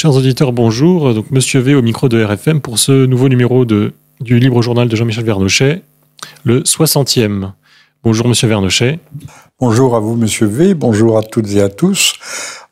Chers 0.00 0.14
auditeurs, 0.14 0.52
bonjour. 0.52 1.12
Donc, 1.12 1.32
Monsieur 1.32 1.58
V 1.58 1.74
au 1.74 1.82
micro 1.82 2.08
de 2.08 2.22
RFM 2.22 2.60
pour 2.60 2.78
ce 2.78 3.04
nouveau 3.04 3.28
numéro 3.28 3.64
de, 3.64 3.94
du 4.20 4.38
Libre 4.38 4.62
Journal 4.62 4.86
de 4.86 4.94
Jean-Michel 4.94 5.24
Vernochet, 5.24 5.82
le 6.44 6.60
60e. 6.60 7.50
Bonjour 8.04 8.28
Monsieur 8.28 8.46
Vernochet. 8.46 9.00
Bonjour 9.58 9.96
à 9.96 9.98
vous 9.98 10.14
Monsieur 10.14 10.46
V, 10.46 10.74
bonjour 10.74 11.18
à 11.18 11.24
toutes 11.24 11.50
et 11.50 11.60
à 11.60 11.68
tous. 11.68 12.14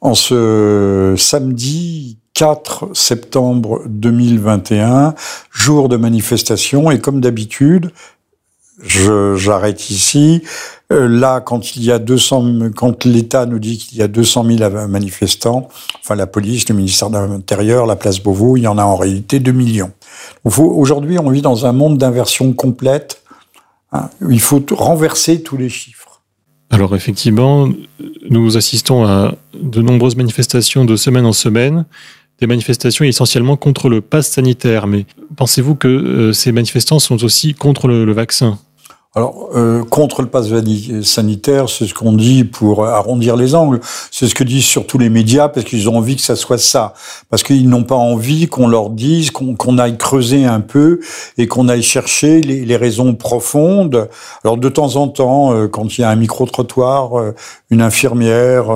En 0.01 0.15
ce 0.15 1.17
samedi 1.19 2.19
4 2.35 2.91
septembre 2.95 3.83
2021, 3.89 5.17
jour 5.51 5.89
de 5.89 5.97
manifestation, 5.97 6.93
et 6.93 7.01
comme 7.01 7.21
d'habitude, 7.21 7.91
j'arrête 8.85 9.91
ici. 9.91 10.43
Euh, 10.93 11.09
là, 11.09 11.41
quand 11.41 11.75
il 11.75 11.83
y 11.83 11.91
a 11.91 11.99
200, 11.99 12.71
quand 12.77 13.05
l'État 13.05 13.45
nous 13.45 13.59
dit 13.59 13.79
qu'il 13.79 13.99
y 13.99 14.03
a 14.03 14.09
200 14.09 14.45
000 14.45 14.89
manifestants, 14.89 15.69
enfin 16.01 16.15
la 16.15 16.29
police, 16.29 16.69
le 16.69 16.77
ministère 16.77 17.11
de 17.11 17.19
l'Intérieur, 17.19 17.87
la 17.87 17.97
place 17.97 18.21
Beauvau, 18.21 18.57
il 18.57 18.63
y 18.63 18.67
en 18.69 18.79
a 18.79 18.85
en 18.85 18.95
réalité 18.95 19.41
2 19.41 19.51
millions. 19.51 19.91
Aujourd'hui, 20.45 21.19
on 21.19 21.29
vit 21.31 21.43
dans 21.43 21.67
un 21.67 21.73
monde 21.73 21.99
d'inversion 21.99 22.53
complète. 22.53 23.23
Hein, 23.93 24.11
il 24.31 24.41
faut 24.41 24.65
renverser 24.71 25.43
tous 25.43 25.57
les 25.57 25.69
chiffres. 25.69 26.23
Alors 26.71 26.95
effectivement, 26.95 27.69
nous 28.29 28.57
assistons 28.57 29.05
à 29.05 29.35
de 29.55 29.83
nombreuses 29.83 30.17
manifestations 30.17 30.85
de 30.85 30.97
semaine 30.97 31.27
en 31.27 31.33
semaine 31.33 31.85
des 32.41 32.47
manifestations 32.47 33.05
essentiellement 33.05 33.57
contre 33.57 33.89
le 33.89 34.01
pass 34.01 34.29
sanitaire. 34.29 34.87
Mais 34.87 35.07
pensez-vous 35.37 35.75
que 35.75 35.89
euh, 35.89 36.33
ces 36.33 36.53
manifestants 36.53 36.99
sont 36.99 37.25
aussi 37.25 37.55
contre 37.55 37.89
le 37.89 38.13
vaccin? 38.13 38.59
Alors, 39.17 39.49
euh, 39.57 39.83
contre 39.83 40.21
le 40.21 40.29
pass 40.29 40.49
sanitaire, 41.03 41.71
c'est 41.71 41.87
ce 41.87 41.95
qu'on 41.95 42.13
dit 42.13 42.45
pour 42.45 42.85
arrondir 42.85 43.35
les 43.35 43.55
angles. 43.55 43.81
C'est 44.11 44.29
ce 44.29 44.35
que 44.35 44.45
disent 44.45 44.67
surtout 44.67 44.99
les 44.99 45.09
médias 45.09 45.49
parce 45.49 45.65
qu'ils 45.65 45.89
ont 45.89 45.97
envie 45.97 46.17
que 46.17 46.23
ça 46.23 46.37
soit 46.37 46.59
ça. 46.59 46.93
Parce 47.31 47.43
qu'ils 47.43 47.67
n'ont 47.67 47.85
pas 47.85 47.95
envie 47.95 48.47
qu'on 48.47 48.69
leur 48.69 48.91
dise, 48.91 49.31
qu'on 49.31 49.79
aille 49.79 49.97
creuser 49.97 50.45
un 50.45 50.61
peu 50.61 51.01
et 51.39 51.47
qu'on 51.47 51.71
aille 51.71 51.83
chercher 51.83 52.43
les, 52.43 52.77
raisons 52.77 53.15
profondes. 53.15 54.11
Alors, 54.45 54.59
de 54.59 54.69
temps 54.69 54.97
en 54.97 55.09
temps, 55.09 55.55
euh, 55.55 55.67
quand 55.67 55.97
il 55.97 56.03
y 56.03 56.05
a 56.05 56.11
un 56.11 56.17
micro-trottoir, 56.17 57.19
euh, 57.19 57.35
une 57.71 57.81
infirmière, 57.81 58.67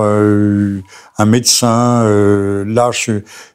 un 1.21 1.25
médecin 1.25 2.03
lâche 2.65 3.09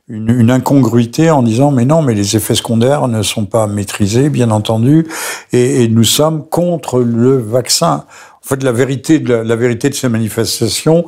une, 0.09 0.31
une, 0.31 0.51
incongruité 0.51 1.31
en 1.31 1.43
disant 1.43 1.71
mais 1.71 1.85
non 1.85 2.01
mais 2.03 2.15
les 2.15 2.37
effets 2.37 2.55
secondaires 2.55 3.09
ne 3.09 3.23
sont 3.23 3.45
pas 3.45 3.67
maîtrisés 3.67 4.31
bien 4.31 4.51
entendu 4.51 5.07
et, 5.53 5.83
et 5.83 5.89
nous 5.89 6.05
sommes 6.05 6.47
contre 6.47 7.01
le 7.01 7.37
vaccin. 7.39 8.05
En 8.45 8.49
fait 8.49 8.63
la 8.63 8.73
vérité 8.73 9.19
de 9.19 9.35
la, 9.35 9.45
la 9.45 9.57
vérité 9.57 9.91
de 9.91 9.95
ces 9.95 10.09
manifestations 10.09 11.05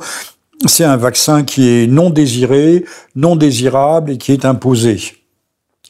c'est 0.65 0.83
un 0.83 0.97
vaccin 0.97 1.43
qui 1.43 1.69
est 1.69 1.87
non 1.87 2.09
désiré, 2.09 2.83
non 3.15 3.35
désirable 3.35 4.11
et 4.11 4.17
qui 4.17 4.33
est 4.33 4.43
imposé 4.43 5.18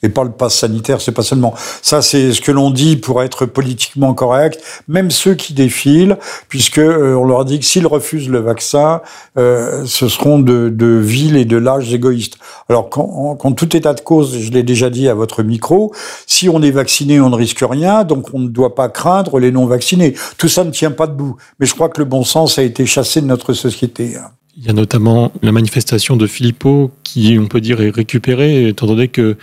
et 0.03 0.09
pas 0.09 0.23
le 0.23 0.31
pass 0.31 0.55
sanitaire, 0.55 1.01
c'est 1.01 1.11
pas 1.11 1.23
seulement. 1.23 1.53
Ça, 1.81 2.01
c'est 2.01 2.33
ce 2.33 2.41
que 2.41 2.51
l'on 2.51 2.71
dit 2.71 2.95
pour 2.95 3.21
être 3.23 3.45
politiquement 3.45 4.13
correct. 4.13 4.61
Même 4.87 5.11
ceux 5.11 5.35
qui 5.35 5.53
défilent, 5.53 6.17
puisque 6.47 6.79
euh, 6.79 7.15
on 7.15 7.25
leur 7.25 7.45
dit 7.45 7.59
que 7.59 7.65
s'ils 7.65 7.87
refusent 7.87 8.29
le 8.29 8.39
vaccin, 8.39 9.01
euh, 9.37 9.83
ce 9.85 10.07
seront 10.07 10.39
de, 10.39 10.69
de 10.69 10.87
villes 10.87 11.35
et 11.35 11.45
de 11.45 11.57
lâches 11.57 11.91
égoïstes. 11.91 12.37
Alors, 12.69 12.89
quand, 12.89 13.35
quand 13.35 13.51
tout 13.51 13.75
état 13.75 13.93
de 13.93 14.01
cause, 14.01 14.37
je 14.37 14.51
l'ai 14.51 14.63
déjà 14.63 14.89
dit 14.89 15.09
à 15.09 15.13
votre 15.13 15.43
micro, 15.43 15.93
si 16.27 16.49
on 16.49 16.61
est 16.61 16.71
vacciné, 16.71 17.19
on 17.19 17.29
ne 17.29 17.35
risque 17.35 17.63
rien, 17.67 18.03
donc 18.03 18.33
on 18.33 18.39
ne 18.39 18.47
doit 18.47 18.75
pas 18.75 18.89
craindre 18.89 19.39
les 19.39 19.51
non-vaccinés. 19.51 20.15
Tout 20.37 20.47
ça 20.47 20.63
ne 20.63 20.71
tient 20.71 20.91
pas 20.91 21.07
debout. 21.07 21.35
Mais 21.59 21.65
je 21.65 21.73
crois 21.73 21.89
que 21.89 21.99
le 21.99 22.05
bon 22.05 22.23
sens 22.23 22.57
a 22.57 22.63
été 22.63 22.85
chassé 22.85 23.21
de 23.21 23.25
notre 23.25 23.53
société. 23.53 24.15
Il 24.57 24.65
y 24.65 24.69
a 24.69 24.73
notamment 24.73 25.31
la 25.41 25.51
manifestation 25.51 26.17
de 26.17 26.27
Philippot 26.27 26.91
qui, 27.03 27.37
on 27.39 27.47
peut 27.47 27.61
dire, 27.61 27.81
est 27.81 27.91
récupérée, 27.91 28.67
étant 28.67 28.87
donné 28.87 29.07
que 29.07 29.37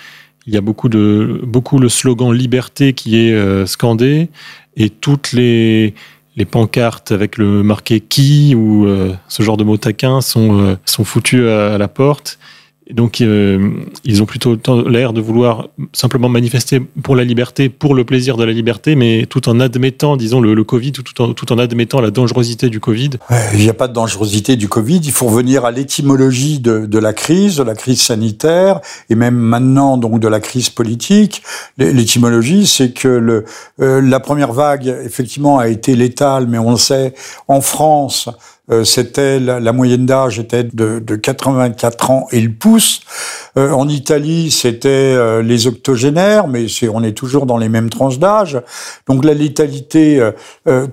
il 0.46 0.54
y 0.54 0.56
a 0.56 0.60
beaucoup 0.60 0.88
de 0.88 1.40
beaucoup 1.44 1.78
le 1.78 1.88
slogan 1.88 2.32
liberté 2.32 2.92
qui 2.92 3.16
est 3.16 3.32
euh, 3.32 3.66
scandé 3.66 4.28
et 4.76 4.90
toutes 4.90 5.32
les 5.32 5.94
les 6.36 6.44
pancartes 6.44 7.12
avec 7.12 7.38
le 7.38 7.62
marqué 7.62 8.00
qui 8.00 8.54
ou 8.54 8.86
euh, 8.86 9.14
ce 9.28 9.42
genre 9.42 9.56
de 9.56 9.64
mots 9.64 9.76
taquins 9.78 10.20
sont 10.20 10.60
euh, 10.60 10.76
sont 10.84 11.04
foutus 11.04 11.46
à, 11.48 11.78
la 11.78 11.88
porte 11.88 12.38
donc, 12.92 13.20
euh, 13.20 13.70
ils 14.04 14.22
ont 14.22 14.26
plutôt 14.26 14.56
l'air 14.88 15.12
de 15.12 15.20
vouloir 15.20 15.68
simplement 15.92 16.28
manifester 16.28 16.80
pour 17.02 17.16
la 17.16 17.24
liberté, 17.24 17.68
pour 17.68 17.96
le 17.96 18.04
plaisir 18.04 18.36
de 18.36 18.44
la 18.44 18.52
liberté, 18.52 18.94
mais 18.94 19.26
tout 19.26 19.48
en 19.48 19.58
admettant, 19.58 20.16
disons, 20.16 20.40
le, 20.40 20.62
Covid, 20.62 20.92
tout 20.92 21.22
en, 21.22 21.32
tout 21.32 21.52
en, 21.52 21.58
admettant 21.58 22.00
la 22.00 22.12
dangerosité 22.12 22.68
du 22.68 22.78
Covid. 22.78 23.10
Il 23.54 23.60
n'y 23.60 23.68
a 23.68 23.74
pas 23.74 23.88
de 23.88 23.92
dangerosité 23.92 24.54
du 24.54 24.68
Covid. 24.68 25.00
Il 25.02 25.10
faut 25.10 25.26
revenir 25.26 25.64
à 25.64 25.72
l'étymologie 25.72 26.60
de, 26.60 26.86
de, 26.86 26.98
la 26.98 27.12
crise, 27.12 27.56
de 27.56 27.64
la 27.64 27.74
crise 27.74 28.00
sanitaire, 28.02 28.80
et 29.10 29.16
même 29.16 29.36
maintenant, 29.36 29.98
donc, 29.98 30.20
de 30.20 30.28
la 30.28 30.38
crise 30.38 30.70
politique. 30.70 31.42
L'étymologie, 31.78 32.66
c'est 32.66 32.92
que 32.92 33.08
le, 33.08 33.44
euh, 33.80 34.00
la 34.00 34.20
première 34.20 34.52
vague, 34.52 34.86
effectivement, 35.04 35.58
a 35.58 35.68
été 35.68 35.96
létale, 35.96 36.46
mais 36.46 36.58
on 36.58 36.70
le 36.70 36.76
sait, 36.76 37.14
en 37.48 37.60
France, 37.60 38.28
euh, 38.70 38.82
c'était 38.84 39.38
la, 39.38 39.72
moyenne 39.72 40.06
d'âge 40.06 40.40
était 40.40 40.64
de, 40.64 40.98
de, 40.98 41.16
84 41.16 42.10
ans 42.10 42.26
et 42.32 42.40
le 42.40 42.52
pouce. 42.52 43.00
Euh, 43.56 43.70
en 43.70 43.88
Italie, 43.88 44.50
c'était 44.50 44.88
euh, 44.88 45.40
les 45.40 45.68
octogénaires, 45.68 46.48
mais 46.48 46.66
on 46.92 47.04
est 47.04 47.12
toujours 47.12 47.46
dans 47.46 47.58
les 47.58 47.68
mêmes 47.68 47.90
tranches 47.90 48.18
d'âge. 48.18 48.60
Donc 49.06 49.24
la 49.24 49.34
létalité, 49.34 50.20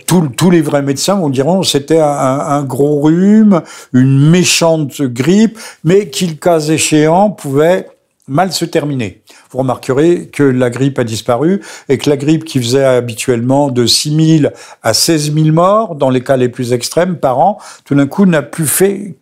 tous 0.06 0.50
les 0.52 0.62
vrais 0.62 0.84
médecins 0.84 1.16
vous 1.16 1.32
diront 1.32 1.64
c'était 1.64 2.00
un, 2.00 2.06
un, 2.06 2.64
gros 2.64 3.02
rhume, 3.02 3.62
une 3.92 4.30
méchante 4.30 5.02
grippe, 5.02 5.58
mais 5.84 6.10
qui, 6.10 6.28
le 6.28 6.36
cas 6.36 6.60
échéant, 6.60 7.32
pouvait 7.32 7.88
mal 8.28 8.54
se 8.54 8.66
terminer. 8.66 9.22
Vous 9.54 9.60
remarquerez 9.60 10.30
que 10.34 10.42
la 10.42 10.72
grippe 10.72 10.98
a 10.98 11.04
disparu 11.04 11.62
et 11.88 12.00
que 12.00 12.10
la 12.10 12.18
grippe 12.18 12.44
qui 12.44 12.60
faisait 12.60 12.84
habituellement 12.84 13.70
de 13.70 13.86
6 13.86 14.40
000 14.40 14.54
à 14.82 14.96
16 14.96 15.34
000 15.34 15.48
morts, 15.52 15.96
dans 15.96 16.10
les 16.10 16.22
cas 16.22 16.38
les 16.38 16.50
plus 16.50 16.74
extrêmes 16.74 17.18
par 17.18 17.38
an, 17.38 17.60
tout 17.86 17.94
d'un 17.94 18.08
coup 18.08 18.26
n'a 18.26 18.42
plus 18.42 18.66
fait 18.66 19.16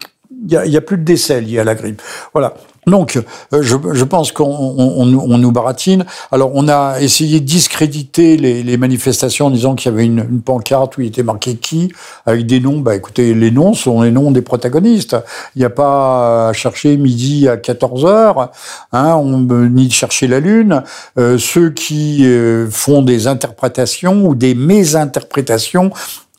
il 0.50 0.69
n'y 0.69 0.78
a, 0.78 0.81
plus 0.81 0.97
de 0.97 1.03
décès 1.03 1.40
liés 1.40 1.59
à 1.59 1.64
la 1.64 1.75
grippe. 1.75 2.02
Voilà. 2.34 2.56
Donc, 2.91 3.18
euh, 3.53 3.62
je, 3.62 4.03
pense 4.03 4.31
qu'on 4.31 4.44
on, 4.44 5.18
on, 5.18 5.38
nous 5.38 5.52
baratine. 5.52 6.06
Alors, 6.31 6.52
on 6.53 6.68
a 6.68 7.00
essayé 7.00 7.40
de 7.40 7.46
discréditer 7.46 8.38
les, 8.38 8.78
manifestations 8.78 9.47
en 9.47 9.50
disant 9.50 9.75
qu'il 9.75 9.91
y 9.91 9.94
avait 9.94 10.06
une, 10.06 10.25
une, 10.29 10.41
pancarte 10.41 10.97
où 10.97 11.01
il 11.01 11.07
était 11.07 11.24
marqué 11.24 11.56
qui, 11.56 11.94
avec 12.25 12.46
des 12.46 12.59
noms. 12.59 12.80
Bah, 12.80 12.96
écoutez, 12.96 13.34
les 13.34 13.50
noms 13.50 13.74
sont 13.74 14.01
les 14.01 14.12
noms 14.12 14.31
des 14.31 14.41
protagonistes. 14.41 15.16
Il 15.56 15.59
n'y 15.59 15.66
a 15.66 15.69
pas 15.69 16.50
à 16.50 16.53
chercher 16.53 16.97
midi 16.97 17.47
à 17.47 17.56
14 17.57 18.06
heures, 18.06 18.51
hein, 18.91 19.16
on, 19.16 19.40
ni 19.69 19.88
de 19.88 19.94
chercher 19.94 20.28
la 20.28 20.41
lune. 20.41 20.84
Euh, 21.18 21.38
ceux 21.38 21.69
qui 21.69 22.25
euh, 22.25 22.69
font 22.69 23.01
des 23.01 23.28
interprétations 23.28 24.25
ou 24.25 24.35
des 24.35 24.53
mésinterprétations 24.53 25.91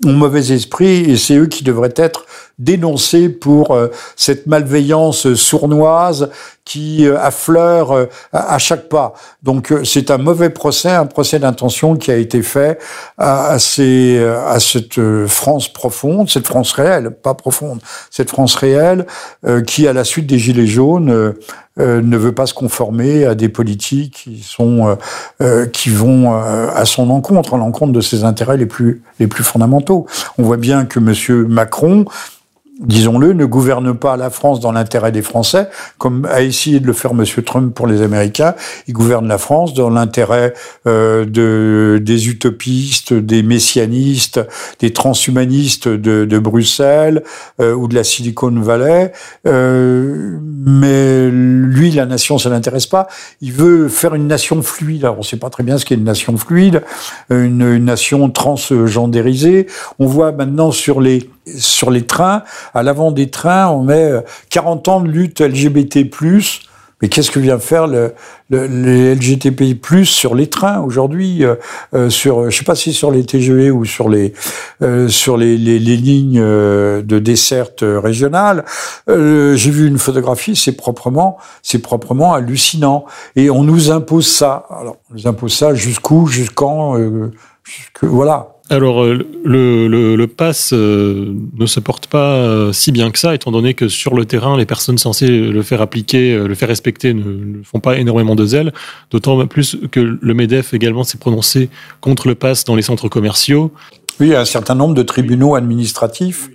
ont 0.04 0.12
mauvais 0.12 0.52
esprit 0.52 1.10
et 1.10 1.16
c'est 1.16 1.36
eux 1.36 1.46
qui 1.46 1.64
devraient 1.64 1.94
être 1.96 2.26
dénoncés 2.62 3.28
pour 3.28 3.72
euh, 3.72 3.88
cette 4.16 4.46
malveillance 4.46 5.34
sournoise 5.34 6.30
qui 6.64 7.06
euh, 7.06 7.18
affleure 7.18 7.90
euh, 7.90 8.06
à 8.32 8.58
chaque 8.58 8.88
pas. 8.88 9.14
Donc 9.42 9.74
c'est 9.84 10.10
un 10.10 10.18
mauvais 10.18 10.50
procès, 10.50 10.90
un 10.90 11.06
procès 11.06 11.38
d'intention 11.38 11.96
qui 11.96 12.10
a 12.10 12.16
été 12.16 12.42
fait 12.42 12.78
à, 13.18 13.58
ces, 13.58 14.24
à 14.47 14.60
cette 14.60 15.00
France 15.26 15.72
profonde, 15.72 16.30
cette 16.30 16.47
France 16.47 16.72
réelle, 16.72 17.10
pas 17.10 17.34
profonde, 17.34 17.80
cette 18.10 18.30
France 18.30 18.54
réelle 18.54 19.06
qui, 19.66 19.88
à 19.88 19.92
la 19.92 20.04
suite 20.04 20.26
des 20.26 20.38
Gilets 20.38 20.66
jaunes, 20.66 21.34
ne 21.76 22.16
veut 22.16 22.32
pas 22.32 22.47
se 22.47 22.54
conformer 22.54 23.24
à 23.24 23.34
des 23.34 23.48
politiques 23.48 24.22
qui 24.24 24.42
sont 24.42 24.97
qui 25.72 25.91
vont 25.91 26.32
à 26.32 26.84
son 26.84 27.10
encontre, 27.10 27.54
à 27.54 27.56
l'encontre 27.56 27.92
de 27.92 28.00
ses 28.00 28.24
intérêts 28.24 28.56
les 28.56 28.66
plus 28.66 29.03
les 29.18 29.26
plus 29.26 29.44
fondamentaux. 29.44 30.06
On 30.38 30.44
voit 30.44 30.56
bien 30.56 30.84
que 30.84 31.00
Monsieur 31.00 31.44
Macron 31.44 32.04
disons-le, 32.82 33.32
ne 33.32 33.44
gouverne 33.44 33.94
pas 33.94 34.16
la 34.16 34.30
France 34.30 34.60
dans 34.60 34.72
l'intérêt 34.72 35.12
des 35.12 35.22
Français, 35.22 35.68
comme 35.98 36.26
a 36.30 36.42
essayé 36.42 36.80
de 36.80 36.86
le 36.86 36.92
faire 36.92 37.12
M. 37.12 37.24
Trump 37.44 37.74
pour 37.74 37.86
les 37.86 38.02
Américains. 38.02 38.54
Il 38.88 38.94
gouverne 38.94 39.26
la 39.28 39.38
France 39.38 39.74
dans 39.74 39.90
l'intérêt 39.90 40.54
euh, 40.86 41.24
de, 41.24 41.98
des 42.02 42.28
utopistes, 42.28 43.12
des 43.12 43.42
messianistes, 43.42 44.40
des 44.80 44.92
transhumanistes 44.92 45.88
de, 45.88 46.24
de 46.24 46.38
Bruxelles 46.38 47.22
euh, 47.60 47.74
ou 47.74 47.88
de 47.88 47.94
la 47.94 48.04
Silicon 48.04 48.52
Valley. 48.60 49.12
Euh, 49.46 50.38
mais 50.42 51.30
lui, 51.30 51.90
la 51.92 52.06
nation, 52.06 52.38
ça 52.38 52.50
l'intéresse 52.50 52.86
pas. 52.86 53.08
Il 53.40 53.52
veut 53.52 53.88
faire 53.88 54.14
une 54.14 54.26
nation 54.26 54.62
fluide. 54.62 55.04
Alors, 55.04 55.16
on 55.16 55.20
ne 55.20 55.24
sait 55.24 55.36
pas 55.36 55.50
très 55.50 55.62
bien 55.62 55.78
ce 55.78 55.84
qu'est 55.84 55.94
une 55.94 56.04
nation 56.04 56.36
fluide, 56.36 56.82
une, 57.30 57.62
une 57.62 57.84
nation 57.84 58.30
transgendérisée. 58.30 59.66
On 59.98 60.06
voit 60.06 60.32
maintenant 60.32 60.70
sur 60.70 61.00
les 61.00 61.28
sur 61.56 61.90
les 61.90 62.02
trains, 62.02 62.42
à 62.74 62.83
l'avant 62.83 63.13
des 63.13 63.30
trains, 63.30 63.69
on 63.69 63.83
met 63.83 64.10
40 64.51 64.89
euh, 64.89 64.91
ans 64.91 65.01
de 65.01 65.09
lutte 65.09 65.41
LGBT+, 65.41 66.10
Mais 67.01 67.09
qu'est-ce 67.09 67.30
que 67.30 67.41
vient 67.41 67.59
faire 67.59 67.86
le, 67.86 68.15
le, 68.48 68.66
les 68.66 69.15
LGTBI 69.15 69.78
sur 70.04 70.34
les 70.34 70.48
trains 70.48 70.80
aujourd'hui, 70.80 71.45
euh, 71.45 71.57
euh, 71.95 72.10
sur, 72.10 72.51
je 72.51 72.57
sais 72.57 72.65
pas 72.65 72.74
si 72.74 72.92
sur 72.92 73.10
les 73.10 73.24
TGV 73.24 73.71
ou 73.71 73.84
sur 73.84 74.09
les 74.09 74.33
euh, 74.83 75.09
sur 75.09 75.36
les, 75.36 75.57
les, 75.57 75.78
les, 75.78 75.97
lignes 75.97 76.41
de 76.41 77.19
desserte 77.19 77.83
régionale. 77.83 78.65
J'ai 79.09 79.71
vu 79.71 79.86
une 79.86 79.98
photographie, 79.98 80.57
c'est 80.57 80.72
proprement 80.77 81.39
c'est 81.63 81.80
proprement 81.80 82.34
hallucinant. 82.34 83.04
Et 83.36 83.51
on 83.51 83.65
nous 83.65 83.91
impose 83.91 84.27
ça. 84.27 84.66
Alors, 84.71 84.97
on 85.10 85.15
nous 85.15 85.27
impose 85.27 85.54
ça 85.54 85.75
jusqu'où, 85.75 86.27
jusqu'en, 86.27 86.97
jusque, 87.65 88.03
voilà. 88.03 88.52
Alors, 88.70 89.03
euh, 89.03 89.26
le, 89.44 89.88
le, 89.88 90.16
le 90.16 90.26
pass 90.26 90.72
euh, 90.72 91.34
ne 91.59 91.66
se 91.66 91.80
porte 91.80 92.06
pas 92.06 92.34
euh, 92.34 92.72
si 92.72 92.92
bien 92.92 93.10
que 93.10 93.18
ça, 93.18 93.34
étant 93.34 93.50
donné 93.50 93.74
que 93.74 93.88
sur 93.88 94.14
le 94.14 94.24
terrain, 94.24 94.56
les 94.56 94.66
personnes 94.66 94.98
censées 94.98 95.28
le 95.28 95.62
faire 95.62 95.80
appliquer, 95.80 96.36
le 96.36 96.54
faire 96.54 96.68
respecter, 96.68 97.12
ne, 97.12 97.62
font 97.64 97.80
pas 97.80 97.98
énormément 97.98 98.34
de 98.34 98.47
zèle. 98.47 98.72
D'autant 99.10 99.47
plus 99.47 99.76
que 99.91 100.00
le 100.20 100.34
MEDEF 100.34 100.74
également 100.74 101.04
s'est 101.04 101.18
prononcé 101.18 101.70
contre 102.00 102.28
le 102.28 102.34
pass 102.34 102.64
dans 102.64 102.76
les 102.76 102.82
centres 102.82 103.09
commerciaux. 103.09 103.72
Oui, 104.20 104.28
il 104.28 104.32
y 104.32 104.34
a 104.34 104.41
un 104.41 104.44
certain 104.44 104.74
nombre 104.74 104.94
de 104.94 105.03
tribunaux 105.03 105.54
administratifs 105.54 106.48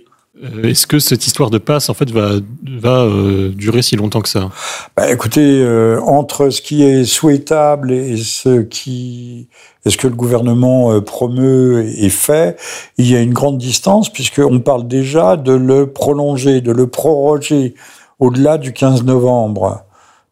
est-ce 0.62 0.86
que 0.86 0.98
cette 0.98 1.26
histoire 1.26 1.50
de 1.50 1.58
passe, 1.58 1.88
en 1.88 1.94
fait, 1.94 2.10
va, 2.10 2.40
euh, 2.84 3.50
durer 3.50 3.82
si 3.82 3.96
longtemps 3.96 4.20
que 4.20 4.28
ça? 4.28 4.50
Bah, 4.96 5.10
Écoutez, 5.10 5.60
euh, 5.60 6.00
entre 6.02 6.50
ce 6.50 6.62
qui 6.62 6.84
est 6.84 7.04
souhaitable 7.04 7.92
et 7.92 8.16
ce 8.16 8.60
qui 8.60 9.48
est 9.84 9.90
ce 9.90 9.96
que 9.96 10.06
le 10.06 10.14
gouvernement 10.14 10.92
euh, 10.92 11.00
promeut 11.00 11.84
et 11.86 12.08
fait, 12.08 12.58
il 12.98 13.10
y 13.10 13.16
a 13.16 13.20
une 13.20 13.32
grande 13.32 13.58
distance 13.58 14.12
puisqu'on 14.12 14.60
parle 14.60 14.86
déjà 14.86 15.36
de 15.36 15.52
le 15.52 15.90
prolonger, 15.90 16.60
de 16.60 16.72
le 16.72 16.86
proroger 16.86 17.74
au-delà 18.18 18.58
du 18.58 18.72
15 18.72 19.04
novembre. 19.04 19.84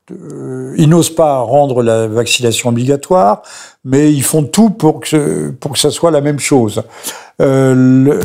Ils 0.09 0.89
n'osent 0.89 1.15
pas 1.15 1.41
rendre 1.41 1.83
la 1.83 2.07
vaccination 2.07 2.69
obligatoire, 2.69 3.43
mais 3.85 4.13
ils 4.13 4.23
font 4.23 4.45
tout 4.45 4.71
pour 4.71 5.01
que, 5.01 5.51
pour 5.51 5.77
ça 5.77 5.91
soit 5.91 6.13
la 6.13 6.21
même 6.21 6.39
chose. 6.39 6.83
Euh, 7.41 8.23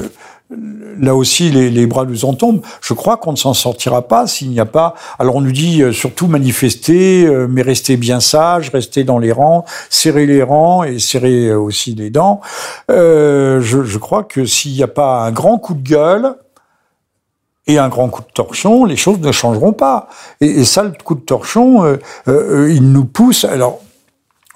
là 1.00 1.15
aussi, 1.15 1.50
les, 1.50 1.69
les, 1.69 1.88
bras 1.88 2.06
nous 2.06 2.25
en 2.25 2.33
tombent. 2.33 2.62
Je 2.81 2.94
crois 2.94 3.18
qu'on 3.18 3.31
ne 3.31 3.38
s'en 3.38 3.53
sortira 3.53 4.01
pas 4.07 4.27
s'il 4.27 4.50
n'y 4.50 4.59
a 4.59 4.65
pas. 4.65 4.95
Alors 5.19 5.36
on 5.36 5.42
nous 5.42 5.51
dit 5.51 5.81
euh, 5.81 5.92
surtout 5.92 6.27
manifester, 6.27 7.25
euh, 7.25 7.48
mais 7.50 7.62
rester 7.62 7.98
bien 7.98 8.19
sage, 8.19 8.69
rester 8.69 9.03
dans 9.03 9.18
les 9.18 9.31
rangs, 9.31 9.65
serrer 9.89 10.25
les 10.25 10.44
rangs 10.44 10.83
et 10.83 11.00
serrer 11.00 11.48
euh, 11.48 11.59
aussi 11.59 11.95
les 11.95 12.09
dents. 12.09 12.42
Je, 12.89 13.59
je, 13.62 13.98
crois 13.98 14.24
que 14.24 14.45
s'il 14.45 14.74
n'y 14.74 14.83
a 14.83 14.88
pas 14.88 15.21
un 15.21 15.31
grand 15.31 15.57
coup 15.57 15.74
de 15.74 15.88
gueule 15.88 16.36
et 17.68 17.77
un 17.77 17.89
grand 17.89 18.09
coup 18.09 18.21
de 18.21 18.31
torchon, 18.33 18.86
les 18.86 18.97
choses 18.97 19.19
ne 19.19 19.31
changeront 19.31 19.74
pas. 19.74 20.09
Et, 20.42 20.47
et 20.47 20.65
ça, 20.65 20.83
le 20.83 20.92
coup 21.04 21.15
de 21.15 21.21
torchon, 21.21 21.97
il 22.27 22.92
nous 22.92 23.06
pousse. 23.06 23.45
Alors 23.45 23.81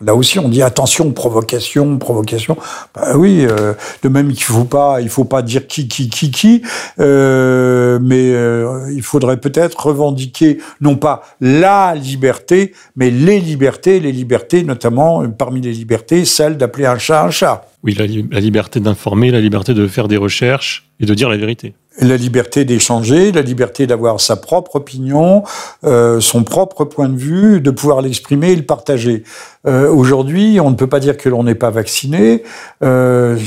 Là 0.01 0.13
aussi, 0.13 0.39
on 0.39 0.49
dit 0.49 0.61
attention, 0.61 1.11
provocation, 1.13 1.97
provocation. 1.97 2.57
Bah 2.93 3.15
oui, 3.15 3.45
euh, 3.49 3.73
de 4.03 4.09
même 4.09 4.33
qu'il 4.33 4.43
faut 4.43 4.65
pas, 4.65 4.99
il 4.99 5.07
faut 5.07 5.23
pas 5.23 5.41
dire 5.41 5.67
qui, 5.67 5.87
qui, 5.87 6.09
qui, 6.09 6.31
qui, 6.31 6.61
euh, 6.99 7.97
mais 8.01 8.33
euh, 8.33 8.91
il 8.93 9.01
faudrait 9.03 9.37
peut-être 9.37 9.85
revendiquer 9.85 10.57
non 10.81 10.97
pas 10.97 11.23
la 11.39 11.95
liberté, 11.95 12.73
mais 12.97 13.09
les 13.09 13.39
libertés, 13.39 14.01
les 14.01 14.11
libertés, 14.11 14.63
notamment 14.63 15.29
parmi 15.29 15.61
les 15.61 15.71
libertés, 15.71 16.25
celle 16.25 16.57
d'appeler 16.57 16.87
un 16.87 16.97
chat 16.97 17.23
un 17.23 17.31
chat. 17.31 17.65
Oui, 17.81 17.93
la 17.93 18.39
liberté 18.41 18.81
d'informer, 18.81 19.31
la 19.31 19.39
liberté 19.39 19.73
de 19.73 19.87
faire 19.87 20.09
des 20.09 20.17
recherches 20.17 20.89
et 20.99 21.05
de 21.05 21.13
dire 21.13 21.29
la 21.29 21.37
vérité 21.37 21.73
la 21.99 22.17
liberté 22.17 22.65
d'échanger, 22.65 23.31
la 23.31 23.41
liberté 23.41 23.87
d'avoir 23.87 24.19
sa 24.19 24.35
propre 24.35 24.77
opinion, 24.77 25.43
euh, 25.83 26.19
son 26.19 26.43
propre 26.43 26.85
point 26.85 27.09
de 27.09 27.17
vue, 27.17 27.61
de 27.61 27.71
pouvoir 27.71 28.01
l'exprimer 28.01 28.51
et 28.51 28.55
le 28.55 28.65
partager. 28.65 29.23
Euh, 29.65 29.89
Aujourd'hui, 29.89 30.59
on 30.59 30.71
ne 30.71 30.75
peut 30.75 30.87
pas 30.87 30.99
dire 30.99 31.17
que 31.17 31.29
l'on 31.29 31.43
n'est 31.43 31.55
pas 31.55 31.69
vacciné, 31.69 32.43
euh, 32.83 33.37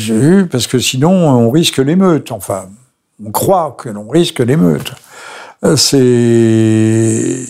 parce 0.51 0.67
que 0.67 0.79
sinon 0.79 1.11
on 1.11 1.51
risque 1.51 1.79
l'émeute. 1.79 2.33
Enfin, 2.33 2.67
on 3.25 3.31
croit 3.31 3.77
que 3.79 3.89
l'on 3.89 4.09
risque 4.09 4.41
l'émeute. 4.41 4.93
Euh, 5.65 5.77
c'est 5.77 7.45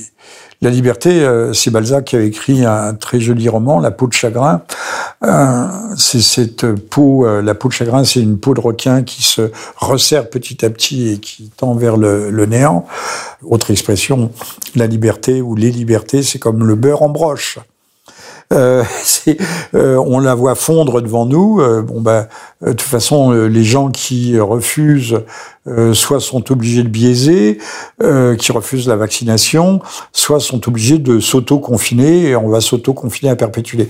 la 0.61 0.71
liberté, 0.71 1.21
euh, 1.21 1.53
c'est 1.53 1.71
Balzac 1.71 2.07
qui 2.07 2.17
a 2.17 2.21
écrit 2.21 2.65
un 2.65 2.95
très 2.95 3.21
joli 3.21 3.49
roman, 3.49 3.79
La 3.79 3.93
peau 3.93 4.09
de 4.09 4.13
chagrin. 4.13 4.63
Euh, 5.23 5.67
c'est 5.97 6.21
cette 6.21 6.67
peau, 6.73 7.27
euh, 7.27 7.43
la 7.43 7.55
peau 7.55 7.69
de 7.69 7.73
chagrin, 7.73 8.03
c'est 8.03 8.21
une 8.21 8.39
peau 8.39 8.55
de 8.55 8.61
requin 8.61 9.05
qui 9.05 9.23
se 9.23 9.53
resserre 9.77 10.29
petit 10.29 10.65
à 10.65 10.71
petit 10.71 11.11
et 11.11 11.19
qui 11.19 11.51
tend 11.57 11.75
vers 11.75 11.97
le, 11.97 12.31
le 12.31 12.47
néant. 12.47 12.87
Autre 13.45 13.71
expression, 13.71 14.33
la 14.75 14.89
liberté 14.89 15.41
ou 15.41 15.55
les 15.55 15.71
libertés, 15.71 16.25
c'est 16.25 16.41
comme 16.41 16.67
le 16.67 16.75
beurre 16.75 17.03
en 17.03 17.09
broche. 17.09 17.61
Euh, 18.53 18.83
euh, 19.75 19.97
on 19.97 20.19
la 20.21 20.35
voit 20.35 20.55
fondre 20.55 21.03
devant 21.03 21.27
nous. 21.27 21.61
Euh, 21.61 21.83
bon 21.83 22.01
ben, 22.01 22.29
de 22.63 22.71
toute 22.71 22.81
façon, 22.83 23.31
les 23.31 23.65
gens 23.65 23.91
qui 23.91 24.39
refusent, 24.39 25.21
soit 25.93 26.19
sont 26.19 26.51
obligés 26.51 26.83
de 26.83 26.89
biaiser, 26.89 27.59
qui 28.39 28.53
refusent 28.53 28.89
la 28.89 28.97
vaccination, 28.97 29.81
soit 30.13 30.41
sont 30.41 30.67
obligés 30.67 30.99
de 30.99 31.21
s'auto-confiner 31.21 32.31
et 32.31 32.37
on 32.37 32.49
va 32.49 32.61
s'auto-confiner 32.61 33.31
à 33.31 33.37
perpétuer. 33.37 33.89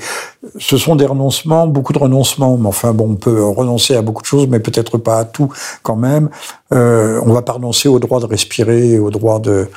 Ce 0.59 0.77
sont 0.77 0.97
des 0.97 1.07
renoncements, 1.07 1.67
beaucoup 1.67 1.95
de 1.95 1.99
renoncements. 1.99 2.59
Mais 2.59 2.67
enfin, 2.67 2.93
bon, 2.93 3.13
on 3.13 3.15
peut 3.15 3.43
renoncer 3.43 3.95
à 3.95 4.03
beaucoup 4.03 4.21
de 4.21 4.27
choses, 4.27 4.49
mais 4.49 4.61
peut-être 4.61 4.99
pas 4.99 5.21
à 5.21 5.25
tout 5.25 5.51
quand 5.83 5.97
même. 5.97 6.29
on 6.73 7.33
va 7.33 7.41
pas 7.41 7.53
renoncer 7.53 7.89
au 7.89 7.99
droit 7.99 8.21
de 8.21 8.27
respirer, 8.27 8.99
au 8.99 9.11
droit 9.11 9.39
de 9.39 9.69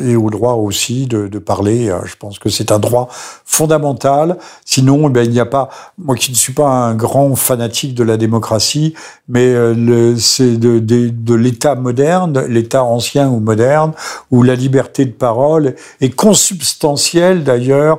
et 0.00 0.16
au 0.16 0.30
droit 0.30 0.54
aussi 0.54 1.06
de, 1.06 1.28
de 1.28 1.38
parler. 1.38 1.88
Euh, 1.88 2.04
je 2.04 2.16
pense 2.16 2.38
que 2.38 2.48
c'est 2.48 2.72
un 2.72 2.78
droit 2.78 3.08
fondamental. 3.44 4.38
Sinon, 4.64 5.08
eh 5.08 5.12
bien, 5.12 5.22
il 5.22 5.30
n'y 5.30 5.40
a 5.40 5.46
pas. 5.46 5.68
Moi, 5.98 6.16
qui 6.16 6.30
ne 6.30 6.36
suis 6.36 6.52
pas 6.52 6.68
un 6.68 6.94
grand 6.94 7.34
fanatique 7.36 7.94
de 7.94 8.04
la 8.04 8.16
démocratie, 8.16 8.94
mais 9.28 9.46
euh, 9.46 10.16
c'est 10.16 10.56
de, 10.56 10.78
de, 10.78 11.08
de 11.08 11.34
l'État 11.34 11.74
moderne, 11.74 12.44
l'État 12.46 12.84
ancien 12.84 13.28
ou 13.28 13.40
moderne, 13.40 13.92
où 14.30 14.42
la 14.42 14.54
liberté 14.54 15.04
de 15.04 15.12
parole 15.12 15.74
est 16.00 16.14
consubstantielle 16.14 17.44
d'ailleurs 17.44 17.98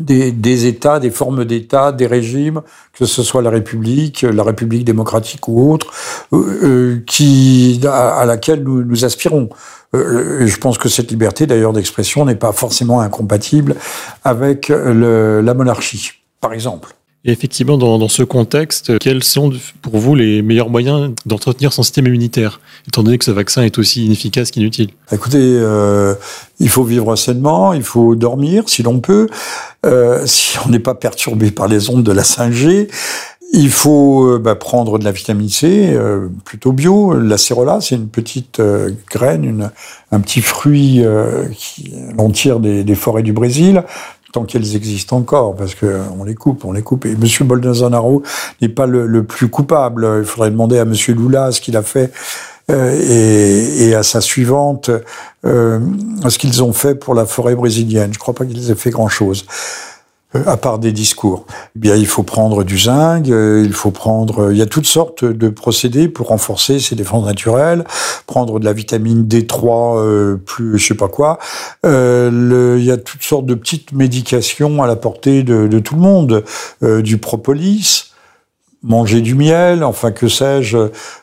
des, 0.00 0.32
des, 0.32 0.66
États, 0.66 0.98
des 0.98 1.10
formes 1.10 1.44
d'État, 1.44 1.92
des 1.92 2.06
régimes, 2.06 2.62
que 2.92 3.04
ce 3.04 3.22
soit 3.22 3.42
la 3.42 3.50
République, 3.50 4.22
la 4.22 4.42
République 4.42 4.84
démocratique 4.84 5.48
ou 5.48 5.72
autre, 5.72 5.92
euh, 6.32 6.60
euh 6.62 7.02
qui 7.06 7.80
à, 7.84 8.20
à, 8.20 8.24
laquelle 8.24 8.62
nous, 8.62 8.84
nous 8.84 9.04
aspirons. 9.04 9.48
Euh, 9.94 10.46
je 10.46 10.56
pense 10.58 10.78
que 10.78 10.88
cette 10.88 11.10
liberté, 11.10 11.46
d'ailleurs, 11.46 11.72
d'expression 11.72 12.24
n'est 12.24 12.36
pas 12.36 12.52
forcément 12.52 13.00
incompatible 13.00 13.76
avec 14.24 14.68
le, 14.68 15.40
la 15.40 15.54
monarchie, 15.54 16.12
par 16.40 16.52
exemple. 16.52 16.94
Et 17.24 17.32
effectivement, 17.32 17.76
dans, 17.76 17.98
dans, 17.98 18.08
ce 18.08 18.22
contexte, 18.22 18.98
quels 18.98 19.22
sont 19.22 19.52
pour 19.82 19.98
vous 19.98 20.14
les 20.14 20.40
meilleurs 20.40 20.70
moyens 20.70 21.12
d'entretenir 21.26 21.70
son 21.70 21.82
système 21.82 22.06
immunitaire, 22.06 22.60
étant 22.88 23.02
donné 23.02 23.18
que 23.18 23.26
ce 23.26 23.30
vaccin 23.30 23.62
est 23.62 23.76
aussi 23.78 24.06
inefficace 24.06 24.50
qu'inutile? 24.50 24.90
Écoutez, 25.12 25.38
euh, 25.38 26.14
il 26.60 26.70
faut 26.70 26.82
vivre 26.82 27.14
sainement, 27.16 27.74
il 27.74 27.82
faut 27.82 28.14
dormir 28.14 28.64
si 28.68 28.82
l'on 28.82 29.00
peut, 29.00 29.28
euh, 29.86 30.26
si 30.26 30.58
on 30.64 30.68
n'est 30.68 30.78
pas 30.78 30.94
perturbé 30.94 31.50
par 31.50 31.68
les 31.68 31.90
ondes 31.90 32.02
de 32.02 32.12
la 32.12 32.22
5G. 32.22 32.88
Il 33.52 33.70
faut 33.70 34.28
euh, 34.28 34.38
bah, 34.38 34.54
prendre 34.54 34.98
de 34.98 35.04
la 35.04 35.10
vitamine 35.10 35.48
C, 35.48 35.90
euh, 35.92 36.28
plutôt 36.44 36.72
bio. 36.72 37.18
La 37.18 37.36
cérola, 37.36 37.80
c'est 37.80 37.96
une 37.96 38.08
petite 38.08 38.60
euh, 38.60 38.90
graine, 39.10 39.44
une, 39.44 39.70
un 40.12 40.20
petit 40.20 40.40
fruit 40.40 41.04
euh, 41.04 41.46
qui 41.56 41.92
l'on 42.16 42.30
tire 42.30 42.60
des, 42.60 42.84
des, 42.84 42.94
forêts 42.94 43.24
du 43.24 43.32
Brésil, 43.32 43.82
tant 44.32 44.44
qu'elles 44.44 44.76
existent 44.76 45.16
encore, 45.16 45.56
parce 45.56 45.74
que 45.74 46.00
on 46.16 46.22
les 46.22 46.36
coupe, 46.36 46.64
on 46.64 46.70
les 46.70 46.82
coupe. 46.82 47.06
Et 47.06 47.16
Monsieur 47.16 47.44
Bolsonaro 47.44 48.22
n'est 48.62 48.68
pas 48.68 48.86
le, 48.86 49.08
le, 49.08 49.24
plus 49.24 49.48
coupable. 49.48 50.08
Il 50.20 50.24
faudrait 50.24 50.50
demander 50.50 50.78
à 50.78 50.84
Monsieur 50.84 51.14
Lula 51.14 51.50
ce 51.50 51.60
qu'il 51.60 51.76
a 51.76 51.82
fait. 51.82 52.12
Et, 52.70 53.88
et, 53.88 53.94
à 53.94 54.02
sa 54.02 54.20
suivante, 54.20 54.90
ce 55.44 56.38
qu'ils 56.38 56.62
ont 56.62 56.72
fait 56.72 56.94
pour 56.94 57.14
la 57.14 57.26
forêt 57.26 57.54
brésilienne. 57.54 58.12
Je 58.12 58.18
crois 58.18 58.34
pas 58.34 58.44
qu'ils 58.44 58.70
aient 58.70 58.74
fait 58.74 58.90
grand-chose 58.90 59.44
à 60.46 60.56
part 60.56 60.78
des 60.78 60.92
discours. 60.92 61.44
Eh 61.76 61.78
bien, 61.78 61.96
il 61.96 62.06
faut 62.06 62.22
prendre 62.22 62.62
du 62.62 62.78
zinc, 62.78 63.28
euh, 63.28 63.62
il 63.64 63.72
faut 63.72 63.90
prendre, 63.90 64.52
il 64.52 64.58
y 64.58 64.62
a 64.62 64.66
toutes 64.66 64.86
sortes 64.86 65.24
de 65.24 65.48
procédés 65.48 66.08
pour 66.08 66.28
renforcer 66.28 66.78
ses 66.78 66.94
défenses 66.94 67.26
naturelles, 67.26 67.84
prendre 68.26 68.60
de 68.60 68.64
la 68.64 68.72
vitamine 68.72 69.26
D3, 69.26 69.98
euh, 69.98 70.36
plus 70.36 70.78
je 70.78 70.86
sais 70.86 70.94
pas 70.94 71.08
quoi. 71.08 71.38
Euh, 71.84 72.30
le, 72.30 72.78
il 72.78 72.84
y 72.84 72.92
a 72.92 72.96
toutes 72.96 73.22
sortes 73.22 73.46
de 73.46 73.54
petites 73.54 73.92
médications 73.92 74.82
à 74.82 74.86
la 74.86 74.96
portée 74.96 75.42
de, 75.42 75.66
de 75.66 75.78
tout 75.80 75.96
le 75.96 76.00
monde, 76.00 76.44
euh, 76.82 77.02
du 77.02 77.18
propolis, 77.18 78.09
manger 78.82 79.20
du 79.20 79.34
miel, 79.34 79.84
enfin 79.84 80.10
que 80.10 80.28
sais-je. 80.28 80.78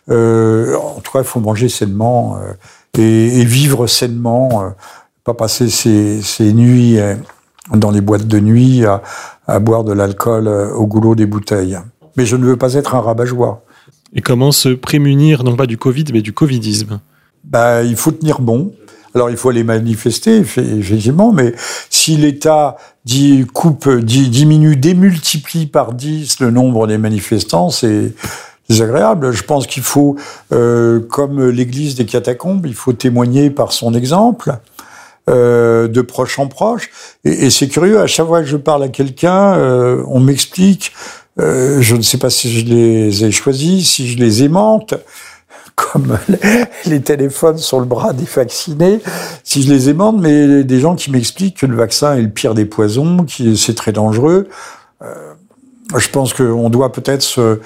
Euh, 0.09 0.75
en 0.75 0.99
tout 1.01 1.11
cas, 1.11 1.19
il 1.19 1.25
faut 1.25 1.39
manger 1.39 1.69
sainement 1.69 2.37
et, 2.97 3.39
et, 3.39 3.45
vivre 3.45 3.87
sainement, 3.87 4.73
pas 5.23 5.33
passer 5.33 5.69
ses, 5.69 6.21
ses 6.21 6.53
nuits 6.53 6.97
dans 7.73 7.91
les 7.91 8.01
boîtes 8.01 8.27
de 8.27 8.39
nuit 8.39 8.85
à, 8.85 9.01
à 9.47 9.59
boire 9.59 9.83
de 9.83 9.93
l'alcool 9.93 10.47
euh, 10.47 10.71
au 10.73 10.85
goulot 10.85 11.15
des 11.15 11.25
bouteilles. 11.25 11.79
Mais 12.15 12.25
je 12.25 12.35
ne 12.35 12.45
veux 12.45 12.57
pas 12.57 12.73
être 12.73 12.95
un 12.95 13.01
rabat-joie. 13.01 13.63
Et 14.13 14.21
comment 14.21 14.51
se 14.51 14.69
prémunir, 14.69 15.43
non 15.43 15.55
pas 15.55 15.65
du 15.65 15.77
Covid, 15.77 16.05
mais 16.13 16.21
du 16.21 16.33
Covidisme? 16.33 16.99
Bah, 17.43 17.83
Il 17.83 17.95
faut 17.95 18.11
tenir 18.11 18.39
bon. 18.39 18.73
Alors 19.17 19.31
il 19.31 19.38
faut 19.38 19.50
les 19.50 19.63
manifester, 19.63 20.38
effectivement, 20.38 21.31
mais 21.31 21.55
si 21.89 22.17
l'État 22.17 22.77
dit, 23.03 23.47
coupe, 23.51 23.89
dit, 23.89 24.29
diminue, 24.29 24.75
démultiplie 24.75 25.65
par 25.65 25.93
10 25.93 26.39
le 26.39 26.51
nombre 26.51 26.86
des 26.86 27.00
manifestants, 27.00 27.71
c'est 27.71 28.13
désagréable. 28.69 29.31
Je 29.31 29.41
pense 29.41 29.65
qu'il 29.65 29.81
faut, 29.81 30.17
euh, 30.53 31.00
comme 31.00 31.50
l'Église 31.50 31.95
des 31.95 32.05
catacombes, 32.05 32.67
il 32.67 32.75
faut 32.75 32.93
témoigner 32.93 33.50
par 33.50 33.71
son 33.71 33.95
exemple. 33.95 34.53
Euh, 35.31 35.88
de 35.88 36.01
proche 36.01 36.38
en 36.38 36.47
proche. 36.47 36.91
Et, 37.25 37.50
c'est 37.50 37.67
curieux, 37.67 38.00
à 38.00 38.07
chaque 38.07 38.27
fois 38.27 38.41
que 38.41 38.47
je 38.47 38.55
parle 38.55 38.83
à 38.83 38.88
quelqu'un, 38.88 39.55
euh, 39.55 40.03
on 40.07 40.19
m'explique, 40.19 40.93
je 41.38 41.95
ne 41.95 42.01
sais 42.03 42.19
pas 42.19 42.29
si 42.29 42.51
je 42.51 42.65
les 42.65 43.25
ai 43.25 43.31
choisis, 43.31 43.89
si 43.89 44.07
je 44.07 44.19
les 44.19 44.43
aimante, 44.43 44.93
comme 45.91 46.17
les 46.86 47.01
téléphones 47.01 47.58
sur 47.58 47.79
le 47.79 47.86
bras 47.86 48.13
des 48.13 48.25
vaccinés, 48.25 49.00
si 49.44 49.63
je 49.63 49.74
les 49.74 49.89
aimante, 49.89 50.17
mais 50.20 50.63
des 50.63 50.79
gens 50.79 50.96
qui 50.96 51.12
m'expliquent 51.12 51.58
que 51.58 51.65
le 51.65 51.75
vaccin 51.75 52.15
est 52.15 52.22
le 52.22 52.29
pire 52.29 52.53
des 52.53 52.65
poisons, 52.65 53.25
que 53.25 53.56
c'est 53.56 53.75
très 53.75 53.91
dangereux. 53.91 54.48
je 55.96 56.10
pense 56.10 56.34
qu'on 56.34 56.70
doit 56.70 56.91
peut-être 56.91 57.22
se, 57.22 57.60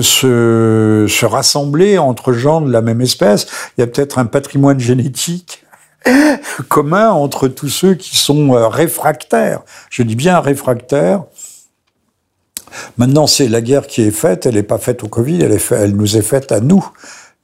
se, 0.00 1.06
se 1.08 1.26
rassembler 1.26 1.98
entre 1.98 2.32
gens 2.32 2.60
de 2.60 2.70
la 2.70 2.82
même 2.82 3.00
espèce. 3.00 3.46
Il 3.76 3.80
y 3.80 3.84
a 3.84 3.86
peut-être 3.86 4.18
un 4.18 4.26
patrimoine 4.26 4.80
génétique 4.80 5.64
commun 6.68 7.10
entre 7.10 7.48
tous 7.48 7.68
ceux 7.68 7.94
qui 7.94 8.16
sont 8.16 8.54
euh, 8.54 8.68
réfractaires. 8.68 9.62
Je 9.90 10.02
dis 10.02 10.16
bien 10.16 10.40
réfractaires. 10.40 11.24
Maintenant, 12.98 13.26
c'est 13.26 13.48
la 13.48 13.60
guerre 13.60 13.86
qui 13.86 14.02
est 14.02 14.12
faite, 14.12 14.46
elle 14.46 14.54
n'est 14.54 14.62
pas 14.62 14.78
faite 14.78 15.02
au 15.02 15.08
Covid, 15.08 15.42
elle 15.42 15.96
nous 15.96 16.16
est 16.16 16.22
faite 16.22 16.52
à 16.52 16.60
nous 16.60 16.88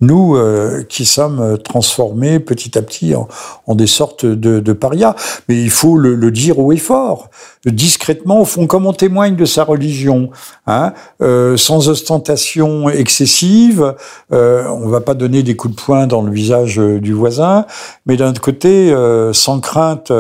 nous 0.01 0.37
euh, 0.37 0.83
qui 0.89 1.05
sommes 1.05 1.59
transformés 1.63 2.39
petit 2.39 2.77
à 2.77 2.83
petit 2.83 3.15
en, 3.15 3.29
en 3.67 3.75
des 3.75 3.87
sortes 3.87 4.27
de, 4.27 4.61
de, 4.61 4.73
parias. 4.73 5.15
Mais 5.49 5.61
il 5.63 5.71
faut 5.71 5.97
le, 5.97 6.15
le, 6.15 6.31
dire 6.31 6.59
haut 6.59 6.73
et 6.73 6.77
fort, 6.77 7.31
discrètement, 7.65 8.41
au 8.41 8.45
fond, 8.45 8.67
comme 8.67 8.87
on 8.87 8.93
témoigne 8.93 9.37
de 9.37 9.45
sa 9.45 9.65
religion, 9.65 10.31
hein, 10.67 10.93
euh, 11.23 11.57
sans 11.57 11.89
ostentation 11.89 12.89
excessive. 12.91 13.95
Euh, 14.33 14.65
on 14.69 14.89
va 14.89 15.01
pas 15.01 15.15
donner 15.15 15.43
des 15.43 15.57
coups 15.57 15.75
de 15.75 15.81
poing 15.81 16.07
dans 16.07 16.23
le 16.23 16.33
visage 16.33 16.79
euh, 16.79 17.01
du 17.01 17.13
voisin, 17.13 17.67
mais 18.07 18.17
d'un 18.17 18.31
autre 18.31 18.41
côté, 18.41 18.93
euh, 18.93 19.33
sans 19.33 19.61
crainte, 19.61 20.13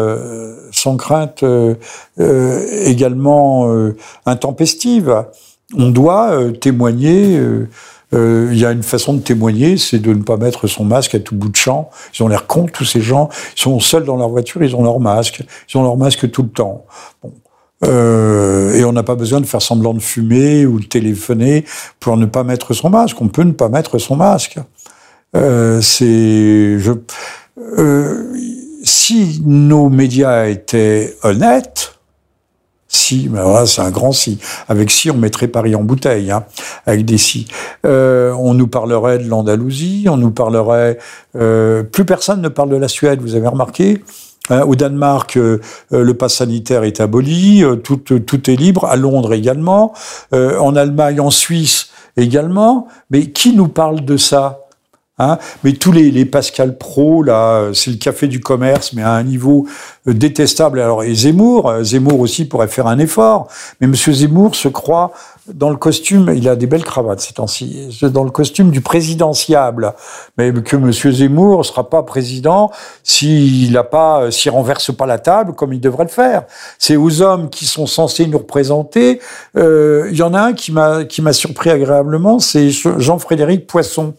sans 0.72 0.96
crainte 0.96 1.44
également 2.18 3.70
intempestive. 4.24 5.24
On 5.76 5.90
doit 5.90 6.52
témoigner 6.60 7.40
euh, 8.16 8.48
il 8.50 8.58
y 8.58 8.64
a 8.64 8.72
une 8.72 8.82
façon 8.82 9.14
de 9.14 9.20
témoigner, 9.20 9.76
c'est 9.76 9.98
de 9.98 10.12
ne 10.12 10.22
pas 10.22 10.36
mettre 10.36 10.66
son 10.66 10.84
masque 10.84 11.14
à 11.14 11.20
tout 11.20 11.34
bout 11.34 11.48
de 11.48 11.56
champ. 11.56 11.90
Ils 12.14 12.22
ont 12.22 12.28
l'air 12.28 12.46
cons, 12.46 12.66
tous 12.66 12.84
ces 12.84 13.00
gens. 13.00 13.28
Ils 13.56 13.60
sont 13.60 13.78
seuls 13.80 14.04
dans 14.04 14.16
leur 14.16 14.30
voiture, 14.30 14.62
ils 14.62 14.74
ont 14.74 14.82
leur 14.82 15.00
masque. 15.00 15.42
Ils 15.68 15.76
ont 15.76 15.82
leur 15.82 15.96
masque 15.96 16.30
tout 16.30 16.42
le 16.42 16.48
temps. 16.48 16.86
Euh, 17.84 18.74
et 18.74 18.84
on 18.84 18.92
n'a 18.92 19.02
pas 19.02 19.16
besoin 19.16 19.40
de 19.40 19.46
faire 19.46 19.60
semblant 19.60 19.92
de 19.92 20.00
fumer 20.00 20.64
ou 20.64 20.80
de 20.80 20.86
téléphoner 20.86 21.64
pour 22.00 22.16
ne 22.16 22.24
pas 22.26 22.42
mettre 22.42 22.72
son 22.72 22.88
masque. 22.88 23.20
On 23.20 23.28
peut 23.28 23.42
ne 23.42 23.52
pas 23.52 23.68
mettre 23.68 23.98
son 23.98 24.16
masque. 24.16 24.58
Euh, 25.36 25.80
si 28.82 29.42
nos 29.44 29.90
médias 29.90 30.46
étaient 30.46 31.14
honnêtes, 31.22 31.95
si, 32.96 33.28
mais 33.30 33.40
voilà, 33.40 33.66
c'est 33.66 33.82
un 33.82 33.90
grand 33.90 34.12
si. 34.12 34.38
Avec 34.68 34.90
si, 34.90 35.10
on 35.10 35.16
mettrait 35.16 35.48
Paris 35.48 35.74
en 35.74 35.82
bouteille, 35.82 36.30
hein, 36.30 36.44
avec 36.86 37.04
des 37.04 37.18
si. 37.18 37.46
Euh, 37.84 38.32
on 38.38 38.54
nous 38.54 38.66
parlerait 38.66 39.18
de 39.18 39.28
l'Andalousie, 39.28 40.06
on 40.10 40.16
nous 40.16 40.30
parlerait... 40.30 40.98
Euh, 41.36 41.82
plus 41.82 42.04
personne 42.04 42.40
ne 42.40 42.48
parle 42.48 42.70
de 42.70 42.76
la 42.76 42.88
Suède, 42.88 43.20
vous 43.20 43.34
avez 43.34 43.46
remarqué 43.46 44.02
hein, 44.50 44.62
au 44.62 44.74
Danemark, 44.74 45.36
euh, 45.36 45.60
le 45.90 46.14
pass 46.14 46.36
sanitaire 46.36 46.84
est 46.84 47.00
aboli, 47.00 47.62
tout, 47.84 47.96
tout 47.98 48.50
est 48.50 48.56
libre, 48.56 48.86
à 48.86 48.96
Londres 48.96 49.34
également, 49.34 49.92
en 50.32 50.76
Allemagne, 50.76 51.20
en 51.20 51.30
Suisse 51.30 51.90
également. 52.16 52.88
Mais 53.10 53.30
qui 53.30 53.54
nous 53.54 53.68
parle 53.68 54.04
de 54.04 54.16
ça? 54.16 54.65
Hein 55.18 55.38
mais 55.64 55.72
tous 55.72 55.92
les, 55.92 56.10
les 56.10 56.26
Pascal 56.26 56.76
Pro, 56.76 57.22
là, 57.22 57.70
c'est 57.72 57.90
le 57.90 57.96
café 57.96 58.28
du 58.28 58.40
commerce, 58.40 58.92
mais 58.92 59.02
à 59.02 59.12
un 59.12 59.22
niveau 59.22 59.66
euh, 60.06 60.12
détestable. 60.12 60.78
Alors, 60.78 61.04
et 61.04 61.14
Zemmour, 61.14 61.70
euh, 61.70 61.82
Zemmour 61.82 62.20
aussi 62.20 62.46
pourrait 62.46 62.68
faire 62.68 62.86
un 62.86 62.98
effort, 62.98 63.48
mais 63.80 63.86
Monsieur 63.86 64.12
Zemmour 64.12 64.54
se 64.54 64.68
croit 64.68 65.12
dans 65.52 65.70
le 65.70 65.76
costume, 65.76 66.32
il 66.34 66.48
a 66.48 66.56
des 66.56 66.66
belles 66.66 66.84
cravates 66.84 67.20
ces 67.20 67.34
temps-ci, 67.34 67.98
dans 68.02 68.24
le 68.24 68.30
costume 68.30 68.70
du 68.70 68.80
présidentiable. 68.80 69.94
Mais 70.36 70.52
que 70.52 70.76
Monsieur 70.76 71.12
Zemmour 71.12 71.64
sera 71.64 71.88
pas 71.88 72.02
président 72.02 72.70
s'il 73.02 73.76
a 73.76 73.84
pas, 73.84 74.30
s'il 74.30 74.50
renverse 74.50 74.94
pas 74.94 75.06
la 75.06 75.18
table 75.18 75.54
comme 75.54 75.72
il 75.72 75.80
devrait 75.80 76.04
le 76.04 76.10
faire. 76.10 76.42
C'est 76.78 76.96
aux 76.96 77.22
hommes 77.22 77.48
qui 77.48 77.64
sont 77.64 77.86
censés 77.86 78.26
nous 78.26 78.38
représenter. 78.38 79.20
Euh, 79.56 80.08
il 80.10 80.16
y 80.16 80.22
en 80.22 80.34
a 80.34 80.40
un 80.40 80.52
qui 80.52 80.72
m'a 80.72 81.04
qui 81.04 81.22
m'a 81.22 81.32
surpris 81.32 81.70
agréablement, 81.70 82.38
c'est 82.38 82.70
Jean-Frédéric 82.70 83.66
Poisson 83.66 84.14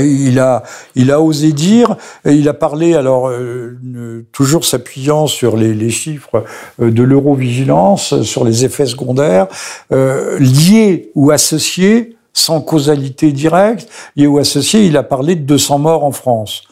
il 0.00 0.38
a, 0.38 0.62
il 0.94 1.10
a 1.10 1.20
osé 1.20 1.52
dire, 1.52 1.96
il 2.24 2.48
a 2.48 2.54
parlé, 2.54 2.94
alors 2.94 3.28
euh, 3.28 4.26
toujours 4.32 4.64
s'appuyant 4.64 5.26
sur 5.26 5.56
les, 5.56 5.74
les, 5.74 5.90
chiffres 5.90 6.44
euh, 6.80 6.90
de 6.90 7.02
l'eurovigilance, 7.02 8.22
sur 8.22 8.44
les 8.44 8.64
effets 8.64 8.86
secondaires, 8.86 9.48
euh, 9.92 10.38
liés 10.38 11.10
ou 11.14 11.30
associés, 11.30 12.16
sans 12.32 12.60
causalité 12.60 13.32
directe, 13.32 13.88
liés 14.16 14.26
ou 14.26 14.38
associés, 14.38 14.86
il 14.86 14.96
a 14.96 15.02
parlé 15.02 15.36
de 15.36 15.42
200 15.42 15.78
morts 15.78 16.04
en 16.04 16.12
France. 16.12 16.62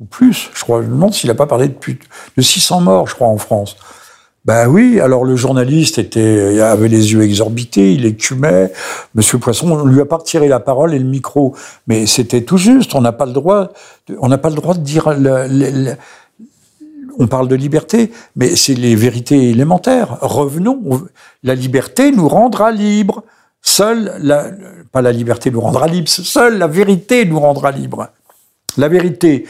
Ou 0.00 0.04
plus, 0.04 0.50
je 0.54 0.62
crois, 0.62 0.82
je 0.82 0.86
me 0.86 0.92
demande 0.92 1.12
s'il 1.12 1.28
n'a 1.28 1.34
pas 1.34 1.46
parlé 1.46 1.68
de, 1.68 1.74
de 2.36 2.42
600 2.42 2.80
morts, 2.80 3.08
je 3.08 3.14
crois, 3.14 3.26
en 3.26 3.38
France. 3.38 3.76
Ben 4.44 4.66
oui, 4.66 5.00
alors 5.00 5.24
le 5.24 5.36
journaliste 5.36 5.98
était, 5.98 6.60
avait 6.60 6.88
les 6.88 7.12
yeux 7.12 7.22
exorbités, 7.22 7.92
il 7.92 8.06
écumait. 8.06 8.72
Monsieur 9.14 9.38
Poisson, 9.38 9.70
on 9.70 9.84
lui 9.84 10.00
a 10.00 10.06
pas 10.06 10.16
retiré 10.16 10.48
la 10.48 10.60
parole 10.60 10.94
et 10.94 10.98
le 10.98 11.04
micro, 11.04 11.54
mais 11.86 12.06
c'était 12.06 12.42
tout 12.42 12.56
juste. 12.56 12.94
On 12.94 13.00
n'a 13.00 13.12
pas 13.12 13.26
le 13.26 13.32
droit, 13.32 13.72
on 14.20 14.28
n'a 14.28 14.38
pas 14.38 14.48
le 14.48 14.54
droit 14.54 14.74
de 14.74 14.80
dire. 14.80 15.08
on 17.18 17.26
parle 17.26 17.48
de 17.48 17.56
liberté, 17.56 18.10
mais 18.36 18.56
c'est 18.56 18.74
les 18.74 18.94
vérités 18.94 19.50
élémentaires. 19.50 20.18
Revenons. 20.20 21.08
La 21.42 21.54
liberté 21.54 22.12
nous 22.12 22.28
rendra 22.28 22.70
libres. 22.70 23.24
Seule 23.60 24.12
pas 24.92 25.02
la 25.02 25.12
liberté 25.12 25.50
nous 25.50 25.60
rendra 25.60 25.88
libres. 25.88 26.08
Seule 26.08 26.58
la 26.58 26.68
vérité 26.68 27.26
nous 27.26 27.40
rendra 27.40 27.70
libres. 27.70 28.08
La 28.76 28.88
vérité 28.88 29.46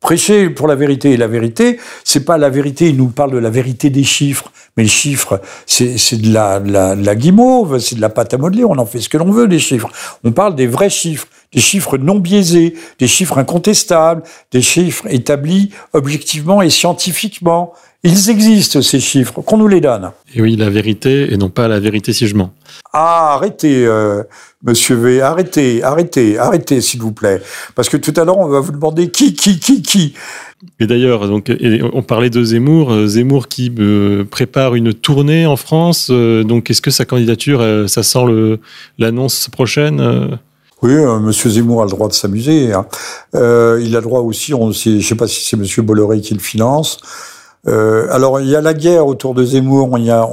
Prêcher 0.00 0.50
pour 0.50 0.68
la 0.68 0.76
vérité 0.76 1.10
et 1.10 1.16
la 1.16 1.26
vérité, 1.26 1.80
c'est 2.04 2.24
pas 2.24 2.38
la 2.38 2.50
vérité. 2.50 2.88
Il 2.88 2.96
nous 2.96 3.08
parle 3.08 3.32
de 3.32 3.38
la 3.38 3.50
vérité 3.50 3.90
des 3.90 4.04
chiffres, 4.04 4.52
mais 4.76 4.84
les 4.84 4.88
chiffres, 4.88 5.40
c'est 5.66 6.20
de 6.20 6.32
la, 6.32 6.60
la, 6.60 6.94
la 6.94 7.14
guimauve, 7.16 7.80
c'est 7.80 7.96
de 7.96 8.00
la 8.00 8.08
pâte 8.08 8.32
à 8.32 8.38
modeler. 8.38 8.64
On 8.64 8.78
en 8.78 8.86
fait 8.86 9.00
ce 9.00 9.08
que 9.08 9.18
l'on 9.18 9.32
veut 9.32 9.48
des 9.48 9.58
chiffres. 9.58 9.90
On 10.22 10.30
parle 10.30 10.54
des 10.54 10.68
vrais 10.68 10.88
chiffres, 10.88 11.26
des 11.52 11.60
chiffres 11.60 11.96
non 11.98 12.18
biaisés, 12.18 12.74
des 12.98 13.06
chiffres 13.06 13.38
incontestables, 13.38 14.22
des 14.52 14.62
chiffres 14.62 15.06
établis 15.08 15.70
objectivement 15.92 16.62
et 16.62 16.70
scientifiquement. 16.70 17.72
Ils 18.04 18.30
existent, 18.30 18.80
ces 18.80 19.00
chiffres, 19.00 19.40
qu'on 19.40 19.56
nous 19.56 19.66
les 19.66 19.80
donne. 19.80 20.12
Et 20.32 20.40
oui, 20.40 20.54
la 20.54 20.70
vérité, 20.70 21.32
et 21.32 21.36
non 21.36 21.48
pas 21.48 21.66
la 21.66 21.80
vérité 21.80 22.12
si 22.12 22.28
je 22.28 22.36
mens. 22.36 22.52
Ah, 22.92 23.34
arrêtez, 23.34 23.84
euh, 23.86 24.22
monsieur 24.62 24.94
V, 24.94 25.20
arrêtez, 25.20 25.82
arrêtez, 25.82 26.38
arrêtez, 26.38 26.80
s'il 26.80 27.00
vous 27.00 27.10
plaît. 27.10 27.42
Parce 27.74 27.88
que 27.88 27.96
tout 27.96 28.14
à 28.16 28.24
l'heure, 28.24 28.38
on 28.38 28.46
va 28.46 28.60
vous 28.60 28.70
demander 28.70 29.10
qui, 29.10 29.34
qui, 29.34 29.58
qui, 29.58 29.82
qui. 29.82 30.14
Et 30.78 30.86
d'ailleurs, 30.86 31.26
donc, 31.26 31.52
on 31.92 32.02
parlait 32.02 32.30
de 32.30 32.44
Zemmour, 32.44 32.92
euh, 32.92 33.06
Zemmour 33.08 33.48
qui 33.48 33.72
euh, 33.80 34.24
prépare 34.24 34.76
une 34.76 34.94
tournée 34.94 35.46
en 35.46 35.56
France. 35.56 36.08
donc, 36.08 36.70
est-ce 36.70 36.82
que 36.82 36.92
sa 36.92 37.04
candidature, 37.04 37.64
ça 37.88 38.04
sent 38.04 38.58
l'annonce 38.98 39.48
prochaine? 39.48 40.38
Oui, 40.82 40.94
Monsieur 41.20 41.50
Zemmour 41.50 41.82
a 41.82 41.84
le 41.84 41.90
droit 41.90 42.08
de 42.08 42.12
s'amuser. 42.12 42.72
Hein. 42.72 42.86
il 43.34 43.38
a 43.38 43.98
le 43.98 44.02
droit 44.02 44.20
aussi, 44.20 44.54
on 44.54 44.70
je 44.70 44.90
ne 44.90 45.00
sais 45.00 45.14
pas 45.14 45.26
si 45.26 45.44
c'est 45.44 45.56
Monsieur 45.56 45.82
Bolloré 45.82 46.20
qui 46.20 46.34
le 46.34 46.40
finance, 46.40 46.98
euh, 47.66 48.06
alors 48.10 48.40
il 48.40 48.48
y 48.48 48.56
a 48.56 48.60
la 48.60 48.72
guerre 48.72 49.06
autour 49.06 49.34
de 49.34 49.44
Zemmour, 49.44 49.98
il 49.98 50.04
y 50.04 50.10
a, 50.10 50.28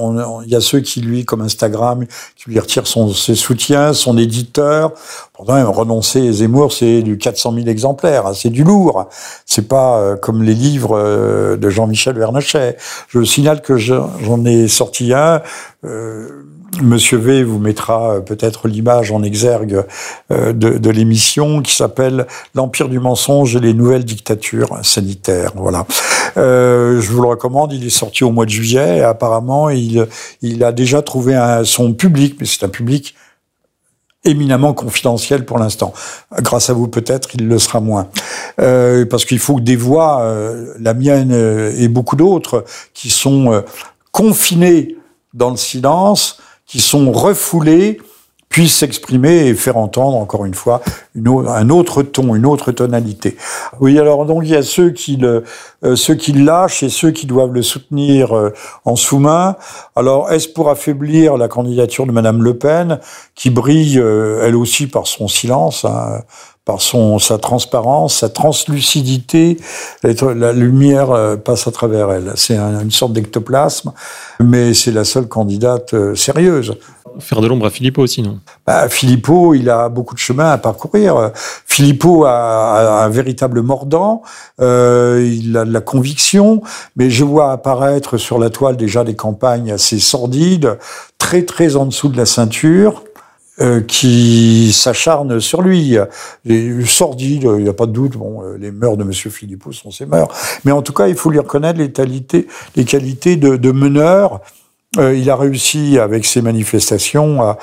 il 0.45 0.49
y 0.49 0.55
a 0.55 0.61
ceux 0.61 0.79
qui 0.79 1.01
lui, 1.01 1.25
comme 1.25 1.41
Instagram, 1.41 2.05
qui 2.35 2.49
lui 2.49 2.59
retirent 2.59 2.87
son, 2.87 3.13
ses 3.13 3.35
soutiens, 3.35 3.93
son 3.93 4.17
éditeur. 4.17 4.93
Pourtant, 5.33 5.71
renoncer 5.71 6.31
Zemmour, 6.31 6.71
c'est 6.71 7.01
du 7.01 7.17
400 7.17 7.53
000 7.55 7.67
exemplaires, 7.67 8.27
hein, 8.27 8.33
c'est 8.33 8.51
du 8.51 8.63
lourd. 8.63 9.09
C'est 9.45 9.67
pas 9.67 9.97
euh, 9.97 10.15
comme 10.15 10.43
les 10.43 10.53
livres 10.53 10.97
euh, 10.97 11.57
de 11.57 11.69
Jean-Michel 11.69 12.17
Vernochet. 12.17 12.77
Je 13.09 13.23
signale 13.23 13.61
que 13.61 13.77
j'en 13.77 14.45
ai 14.45 14.67
sorti 14.67 15.13
un. 15.13 15.41
Monsieur 16.81 17.17
V 17.17 17.43
vous 17.43 17.59
mettra 17.59 18.21
peut-être 18.21 18.67
l'image 18.67 19.11
en 19.11 19.23
exergue 19.23 19.85
de, 20.29 20.51
de 20.51 20.89
l'émission 20.89 21.61
qui 21.61 21.75
s'appelle 21.75 22.27
L'Empire 22.53 22.89
du 22.89 22.99
mensonge 22.99 23.55
et 23.55 23.59
les 23.59 23.73
nouvelles 23.73 24.05
dictatures 24.05 24.79
sanitaires. 24.83 25.51
Voilà. 25.55 25.85
Euh, 26.37 26.99
je 27.01 27.11
vous 27.11 27.21
le 27.21 27.27
recommande. 27.27 27.73
Il 27.73 27.85
est 27.85 27.89
sorti 27.89 28.23
au 28.23 28.31
mois 28.31 28.45
de 28.45 28.51
juillet. 28.51 28.97
Et 28.97 29.03
apparemment, 29.03 29.69
il, 29.69 30.07
il 30.41 30.63
a 30.63 30.71
déjà 30.71 31.01
trouvé 31.01 31.35
un, 31.35 31.63
son 31.63 31.93
public, 31.93 32.37
mais 32.39 32.45
c'est 32.45 32.63
un 32.63 32.69
public 32.69 33.15
éminemment 34.23 34.73
confidentiel 34.73 35.45
pour 35.45 35.59
l'instant. 35.59 35.93
Grâce 36.41 36.69
à 36.69 36.73
vous, 36.73 36.87
peut-être, 36.87 37.29
il 37.35 37.47
le 37.47 37.59
sera 37.59 37.79
moins. 37.79 38.09
Euh, 38.59 39.05
parce 39.05 39.23
qu'il 39.23 39.39
faut 39.39 39.57
que 39.57 39.61
des 39.61 39.75
voix, 39.75 40.21
euh, 40.21 40.73
la 40.79 40.93
mienne 40.93 41.31
euh, 41.31 41.71
et 41.77 41.87
beaucoup 41.87 42.15
d'autres, 42.15 42.65
qui 42.93 43.09
sont 43.09 43.51
euh, 43.51 43.61
confinées 44.11 44.95
dans 45.33 45.51
le 45.51 45.57
silence, 45.57 46.39
qui 46.65 46.79
sont 46.79 47.11
refoulées, 47.11 47.99
puisse 48.55 48.77
s'exprimer 48.77 49.47
et 49.47 49.53
faire 49.53 49.75
entendre, 49.75 50.15
encore 50.15 50.45
une 50.45 50.53
fois, 50.53 50.81
un 51.25 51.69
autre 51.69 52.03
ton, 52.03 52.35
une 52.35 52.45
autre 52.45 52.71
tonalité. 52.71 53.35
Oui, 53.81 53.99
alors 53.99 54.25
donc 54.25 54.43
il 54.45 54.51
y 54.51 54.55
a 54.55 54.63
ceux 54.63 54.91
qui 54.91 55.17
le, 55.17 55.43
euh, 55.83 55.97
ceux 55.97 56.15
qui 56.15 56.31
lâchent 56.31 56.81
et 56.81 56.87
ceux 56.87 57.11
qui 57.11 57.25
doivent 57.25 57.51
le 57.51 57.61
soutenir 57.61 58.33
euh, 58.33 58.53
en 58.85 58.95
sous-main. 58.95 59.57
Alors, 59.97 60.31
est-ce 60.31 60.47
pour 60.47 60.69
affaiblir 60.69 61.35
la 61.35 61.49
candidature 61.49 62.05
de 62.05 62.13
Madame 62.13 62.43
Le 62.43 62.57
Pen, 62.57 62.99
qui 63.35 63.49
brille 63.49 63.99
euh, 63.99 64.45
elle 64.47 64.55
aussi 64.55 64.87
par 64.87 65.05
son 65.05 65.27
silence 65.27 65.83
hein, 65.83 66.21
par 66.65 66.81
son, 66.81 67.19
sa 67.19 67.37
transparence, 67.37 68.17
sa 68.17 68.29
translucidité. 68.29 69.57
La 70.03 70.51
lumière 70.51 71.37
passe 71.43 71.67
à 71.67 71.71
travers 71.71 72.11
elle. 72.11 72.33
C'est 72.35 72.57
une 72.57 72.91
sorte 72.91 73.13
d'ectoplasme, 73.13 73.93
mais 74.39 74.73
c'est 74.73 74.91
la 74.91 75.03
seule 75.03 75.27
candidate 75.27 76.15
sérieuse 76.15 76.75
faire 77.19 77.41
de 77.41 77.47
l'ombre 77.47 77.65
à 77.65 77.69
Philippot 77.69 78.03
aussi, 78.03 78.21
non? 78.21 78.39
Bah, 78.65 78.89
Philippot, 78.89 79.53
il 79.53 79.69
a 79.69 79.89
beaucoup 79.89 80.15
de 80.15 80.19
chemin 80.19 80.51
à 80.51 80.57
parcourir. 80.57 81.31
Philippot 81.65 82.25
a, 82.25 83.03
un 83.03 83.09
véritable 83.09 83.61
mordant, 83.61 84.21
euh, 84.61 85.25
il 85.25 85.55
a 85.57 85.65
de 85.65 85.71
la 85.71 85.81
conviction, 85.81 86.61
mais 86.95 87.09
je 87.09 87.23
vois 87.23 87.51
apparaître 87.51 88.17
sur 88.17 88.39
la 88.39 88.49
toile 88.49 88.77
déjà 88.77 89.03
des 89.03 89.15
campagnes 89.15 89.71
assez 89.71 89.99
sordides, 89.99 90.77
très 91.17 91.43
très 91.43 91.75
en 91.75 91.85
dessous 91.85 92.09
de 92.09 92.17
la 92.17 92.25
ceinture. 92.25 93.03
Euh, 93.61 93.79
qui 93.79 94.73
s'acharnent 94.73 95.39
sur 95.39 95.61
lui. 95.61 95.95
Les 96.43 96.85
sordides, 96.85 97.43
il 97.43 97.63
n'y 97.63 97.69
a 97.69 97.73
pas 97.73 97.85
de 97.85 97.93
doute. 97.93 98.17
Bon, 98.17 98.43
euh, 98.43 98.57
les 98.57 98.69
mœurs 98.69 98.97
de 98.97 99.05
Monsieur 99.05 99.29
Philippot 99.29 99.71
sont 99.71 99.91
ses 99.91 100.05
mœurs, 100.05 100.27
mais 100.65 100.73
en 100.73 100.81
tout 100.81 100.91
cas, 100.91 101.07
il 101.07 101.15
faut 101.15 101.29
lui 101.29 101.39
reconnaître 101.39 101.79
les 101.79 101.89
qualités, 101.89 102.47
les 102.75 102.83
qualités 102.83 103.37
de, 103.37 103.71
meneur 103.71 104.41
euh, 104.97 105.15
il 105.15 105.29
a 105.29 105.37
réussi 105.37 105.97
avec 105.99 106.25
ses 106.25 106.41
manifestations 106.41 107.55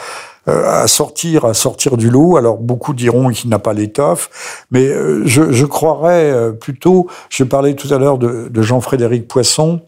à, 0.46 0.86
sortir, 0.86 1.44
à 1.44 1.52
sortir 1.52 1.98
du 1.98 2.08
lot. 2.08 2.38
Alors 2.38 2.56
beaucoup 2.56 2.94
diront 2.94 3.28
qu'il 3.28 3.50
n'a 3.50 3.58
pas 3.58 3.74
l'étoffe, 3.74 4.64
mais 4.70 4.88
je, 5.26 5.52
je, 5.52 5.66
croirais 5.66 6.54
plutôt. 6.58 7.06
Je 7.28 7.44
parlais 7.44 7.74
tout 7.74 7.92
à 7.92 7.98
l'heure 7.98 8.16
de, 8.16 8.48
de 8.48 8.62
Jean-Frédéric 8.62 9.28
Poisson 9.28 9.82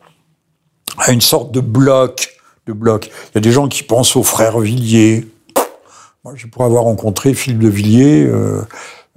à 0.99 1.13
une 1.13 1.23
sorte 1.23 1.51
de 1.51 1.61
bloc, 1.61 2.37
de 2.67 2.75
bloc. 2.75 3.07
Il 3.07 3.37
y 3.37 3.39
a 3.39 3.41
des 3.41 3.53
gens 3.53 3.69
qui 3.69 3.83
pensent 3.83 4.17
aux 4.17 4.23
frères 4.23 4.59
Villiers. 4.59 5.27
Je 6.35 6.47
pourrais 6.47 6.67
avoir 6.67 6.85
rencontré 6.85 7.35
Philippe 7.35 7.61
de 7.61 7.69
Villiers. 7.69 8.25
Euh, 8.27 8.63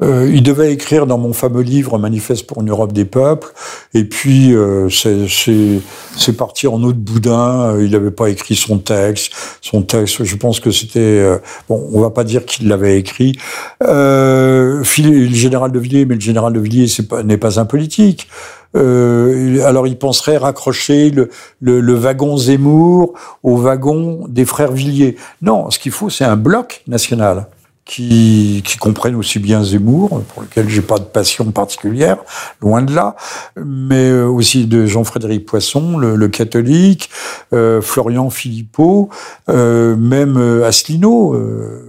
euh, 0.04 0.30
il 0.32 0.44
devait 0.44 0.72
écrire 0.72 1.08
dans 1.08 1.18
mon 1.18 1.34
fameux 1.34 1.62
livre 1.62 1.98
Manifeste 1.98 2.46
pour 2.46 2.62
une 2.62 2.70
Europe 2.70 2.94
des 2.94 3.06
peuples, 3.06 3.52
et 3.96 4.04
puis 4.04 4.54
euh, 4.54 4.90
c'est 4.90 6.38
parti 6.38 6.68
en 6.68 6.82
eau 6.84 6.94
de 6.94 7.00
boudin. 7.00 7.72
Euh, 7.72 7.84
il 7.84 7.92
n'avait 7.92 8.12
pas 8.12 8.30
écrit 8.30 8.56
son 8.56 8.78
texte. 8.78 9.32
Son 9.62 9.82
texte, 9.82 10.24
je 10.24 10.36
pense 10.36 10.60
que 10.60 10.70
c'était 10.70 11.00
euh, 11.00 11.40
bon. 11.68 11.90
On 11.92 12.02
va 12.02 12.12
pas 12.12 12.24
dire 12.24 12.46
qu'il 12.46 12.68
l'avait 12.68 13.00
écrit. 13.00 13.38
Euh, 13.84 14.84
le 14.98 15.34
général 15.34 15.72
de 15.72 15.80
Villiers, 15.80 16.06
mais 16.06 16.16
le 16.16 16.22
général 16.22 16.54
de 16.54 16.60
Villiers 16.60 16.88
n'est 17.24 17.38
pas, 17.38 17.50
pas 17.50 17.60
un 17.60 17.66
politique. 17.66 18.28
Euh, 18.76 19.66
alors 19.66 19.88
il 19.88 19.98
penserait 19.98 20.38
raccrocher 20.38 21.10
le, 21.10 21.30
le, 21.62 21.80
le, 21.80 21.94
wagon 21.94 22.38
Zemmour 22.38 23.14
au 23.42 23.56
wagon 23.56 24.26
des 24.28 24.46
frères 24.46 24.74
Villiers. 24.74 25.16
Non, 25.42 25.72
ce 25.72 25.80
qu'il 25.80 25.92
faut, 25.92 26.10
c'est 26.10 26.26
un 26.26 26.36
bloc 26.36 26.84
national 26.86 27.48
qui, 27.88 28.62
qui 28.66 28.78
comprennent 28.78 29.16
aussi 29.16 29.40
bien 29.40 29.64
Zemmour, 29.64 30.22
pour 30.34 30.44
lequel 30.44 30.70
j'ai 30.70 30.82
pas 30.82 31.00
de 31.00 31.06
passion 31.06 31.46
particulière, 31.52 32.18
loin 32.62 32.82
de 32.82 32.94
là, 32.94 33.16
mais 33.56 34.10
euh, 34.10 34.26
aussi 34.28 34.66
de 34.68 34.86
Jean-Frédéric 34.86 35.46
Poisson, 35.46 35.98
le, 35.98 36.16
le 36.16 36.28
catholique, 36.28 37.10
euh, 37.54 37.82
Florian 37.82 38.30
Philippot, 38.30 39.10
euh, 39.50 39.96
même 39.96 40.38
euh, 40.38 40.68
Asselineau. 40.68 41.34
Euh, 41.34 41.84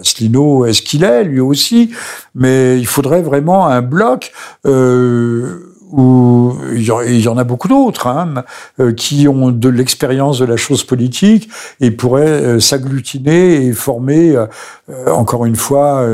Asselineau, 0.00 0.66
est-ce 0.66 0.82
qu'il 0.82 1.02
est, 1.02 1.24
lui 1.24 1.40
aussi? 1.40 1.90
Mais 2.34 2.78
il 2.78 2.86
faudrait 2.86 3.22
vraiment 3.22 3.66
un 3.68 3.80
bloc. 3.80 4.32
Euh, 4.66 5.73
où 5.90 6.56
il 6.74 7.20
y 7.20 7.28
en 7.28 7.36
a 7.36 7.44
beaucoup 7.44 7.68
d'autres 7.68 8.06
hein, 8.06 8.44
euh, 8.80 8.92
qui 8.92 9.28
ont 9.28 9.50
de 9.50 9.68
l'expérience 9.68 10.38
de 10.38 10.44
la 10.44 10.56
chose 10.56 10.84
politique 10.84 11.48
et 11.80 11.90
pourraient 11.90 12.26
euh, 12.26 12.60
s'agglutiner 12.60 13.66
et 13.66 13.72
former, 13.72 14.34
euh, 14.36 14.46
encore 15.06 15.46
une 15.46 15.56
fois, 15.56 16.06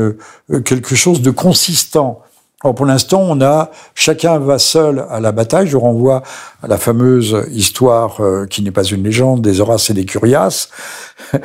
quelque 0.65 0.95
chose 0.95 1.21
de 1.21 1.31
consistant. 1.31 2.21
Alors 2.63 2.75
pour 2.75 2.85
l'instant, 2.85 3.21
on 3.21 3.41
a 3.41 3.71
chacun 3.95 4.37
va 4.37 4.59
seul 4.59 5.05
à 5.09 5.19
la 5.19 5.31
bataille. 5.31 5.67
Je 5.67 5.77
renvoie 5.77 6.21
à 6.61 6.67
la 6.67 6.77
fameuse 6.77 7.45
histoire 7.51 8.21
qui 8.49 8.61
n'est 8.61 8.71
pas 8.71 8.83
une 8.83 9.03
légende 9.03 9.41
des 9.41 9.61
Horaces 9.61 9.89
et 9.89 9.93
des 9.93 10.05
Curias. 10.05 10.69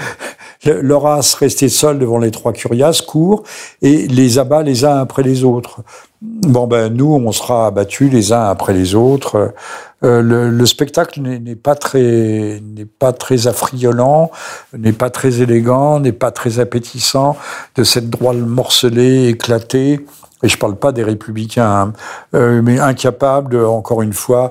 L'Horace 0.64 1.34
resté 1.34 1.68
seul 1.68 1.98
devant 1.98 2.18
les 2.18 2.30
trois 2.30 2.52
Curias 2.52 3.02
court 3.06 3.44
et 3.82 4.06
les 4.08 4.38
abat 4.38 4.62
les 4.62 4.84
uns 4.84 4.98
après 4.98 5.22
les 5.22 5.44
autres. 5.44 5.82
Bon 6.26 6.66
ben 6.66 6.92
nous, 6.92 7.14
on 7.14 7.30
sera 7.30 7.68
abattus 7.68 8.10
les 8.10 8.32
uns 8.32 8.44
après 8.44 8.72
les 8.72 8.96
autres. 8.96 9.54
Euh, 10.02 10.20
le, 10.20 10.50
le, 10.50 10.66
spectacle 10.66 11.20
n'est 11.20 11.54
pas 11.54 11.76
très 11.76 12.60
n'est 12.62 12.84
pas 12.84 13.12
très 13.12 13.46
affriolant, 13.46 14.32
n'est 14.76 14.92
pas 14.92 15.10
très 15.10 15.40
élégant, 15.40 16.00
n'est 16.00 16.12
pas 16.12 16.32
très 16.32 16.58
appétissant 16.58 17.36
de 17.76 17.84
cette 17.84 18.10
droite 18.10 18.38
morcelée, 18.38 19.28
éclatée. 19.28 20.04
Et 20.42 20.48
je 20.48 20.58
parle 20.58 20.76
pas 20.76 20.92
des 20.92 21.04
républicains, 21.04 21.70
hein, 21.70 21.92
euh, 22.34 22.60
mais 22.60 22.80
incapables, 22.80 23.56
encore 23.64 24.02
une 24.02 24.12
fois. 24.12 24.50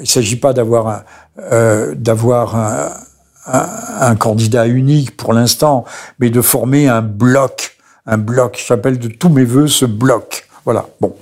Il 0.00 0.06
s'agit 0.06 0.36
pas 0.36 0.52
d'avoir 0.52 1.04
euh, 1.38 1.94
d'avoir 1.96 2.54
un, 2.54 2.90
un, 3.46 3.66
un, 4.00 4.16
candidat 4.16 4.66
unique 4.66 5.16
pour 5.16 5.32
l'instant, 5.32 5.84
mais 6.18 6.28
de 6.28 6.42
former 6.42 6.88
un 6.88 7.02
bloc, 7.02 7.78
un 8.06 8.18
bloc. 8.18 8.62
J'appelle 8.68 8.98
de 8.98 9.08
tous 9.08 9.30
mes 9.30 9.44
voeux 9.44 9.68
ce 9.68 9.86
bloc. 9.86 10.48
Voilà, 10.64 10.86
bon. 11.00 11.14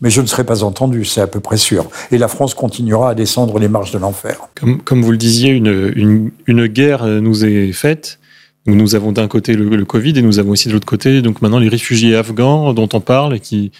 Mais 0.00 0.10
je 0.10 0.20
ne 0.20 0.26
serai 0.26 0.44
pas 0.44 0.62
entendu, 0.62 1.04
c'est 1.04 1.20
à 1.20 1.26
peu 1.26 1.40
près 1.40 1.56
sûr. 1.56 1.88
Et 2.12 2.18
la 2.18 2.28
France 2.28 2.54
continuera 2.54 3.10
à 3.10 3.14
descendre 3.14 3.58
les 3.58 3.68
marches 3.68 3.90
de 3.90 3.98
l'enfer. 3.98 4.48
Comme, 4.54 4.80
comme, 4.80 5.02
vous 5.02 5.10
le 5.10 5.16
disiez, 5.16 5.50
une, 5.50 5.92
une, 5.96 6.30
une, 6.46 6.66
guerre 6.68 7.04
nous 7.04 7.44
est 7.44 7.72
faite. 7.72 8.20
Nous 8.66 8.94
avons 8.94 9.10
d'un 9.12 9.26
côté 9.26 9.54
le, 9.54 9.64
le, 9.64 9.84
Covid 9.84 10.16
et 10.16 10.22
nous 10.22 10.38
avons 10.38 10.50
aussi 10.50 10.68
de 10.68 10.74
l'autre 10.74 10.86
côté, 10.86 11.22
donc 11.22 11.42
maintenant 11.42 11.58
les 11.58 11.68
réfugiés 11.68 12.14
afghans 12.14 12.74
dont 12.74 12.88
on 12.92 13.00
parle 13.00 13.34
et 13.34 13.40
qui, 13.40 13.72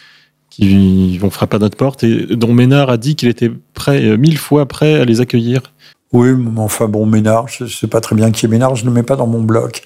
qui 0.51 1.19
vont 1.19 1.31
frapper 1.31 1.57
à 1.57 1.59
notre 1.59 1.77
porte 1.77 2.05
et 2.05 2.27
dont 2.35 2.53
Ménard 2.53 2.91
a 2.91 2.97
dit 2.97 3.15
qu'il 3.15 3.29
était 3.29 3.51
prêt, 3.75 4.03
euh, 4.05 4.17
mille 4.17 4.39
fois 4.39 4.67
prêt 4.67 5.01
à 5.01 5.05
les 5.05 5.21
accueillir. 5.21 5.73
Oui, 6.13 6.31
mais 6.37 6.61
enfin 6.61 6.89
bon, 6.89 7.05
Ménard, 7.05 7.49
je 7.49 7.65
ne 7.65 7.69
sais 7.69 7.87
pas 7.87 8.01
très 8.01 8.17
bien 8.17 8.31
qui 8.31 8.47
est 8.47 8.49
Ménard, 8.49 8.75
je 8.75 8.85
ne 8.85 8.89
le 8.89 8.95
mets 8.95 9.03
pas 9.03 9.17
dans 9.17 9.27
mon 9.27 9.43
bloc. 9.43 9.83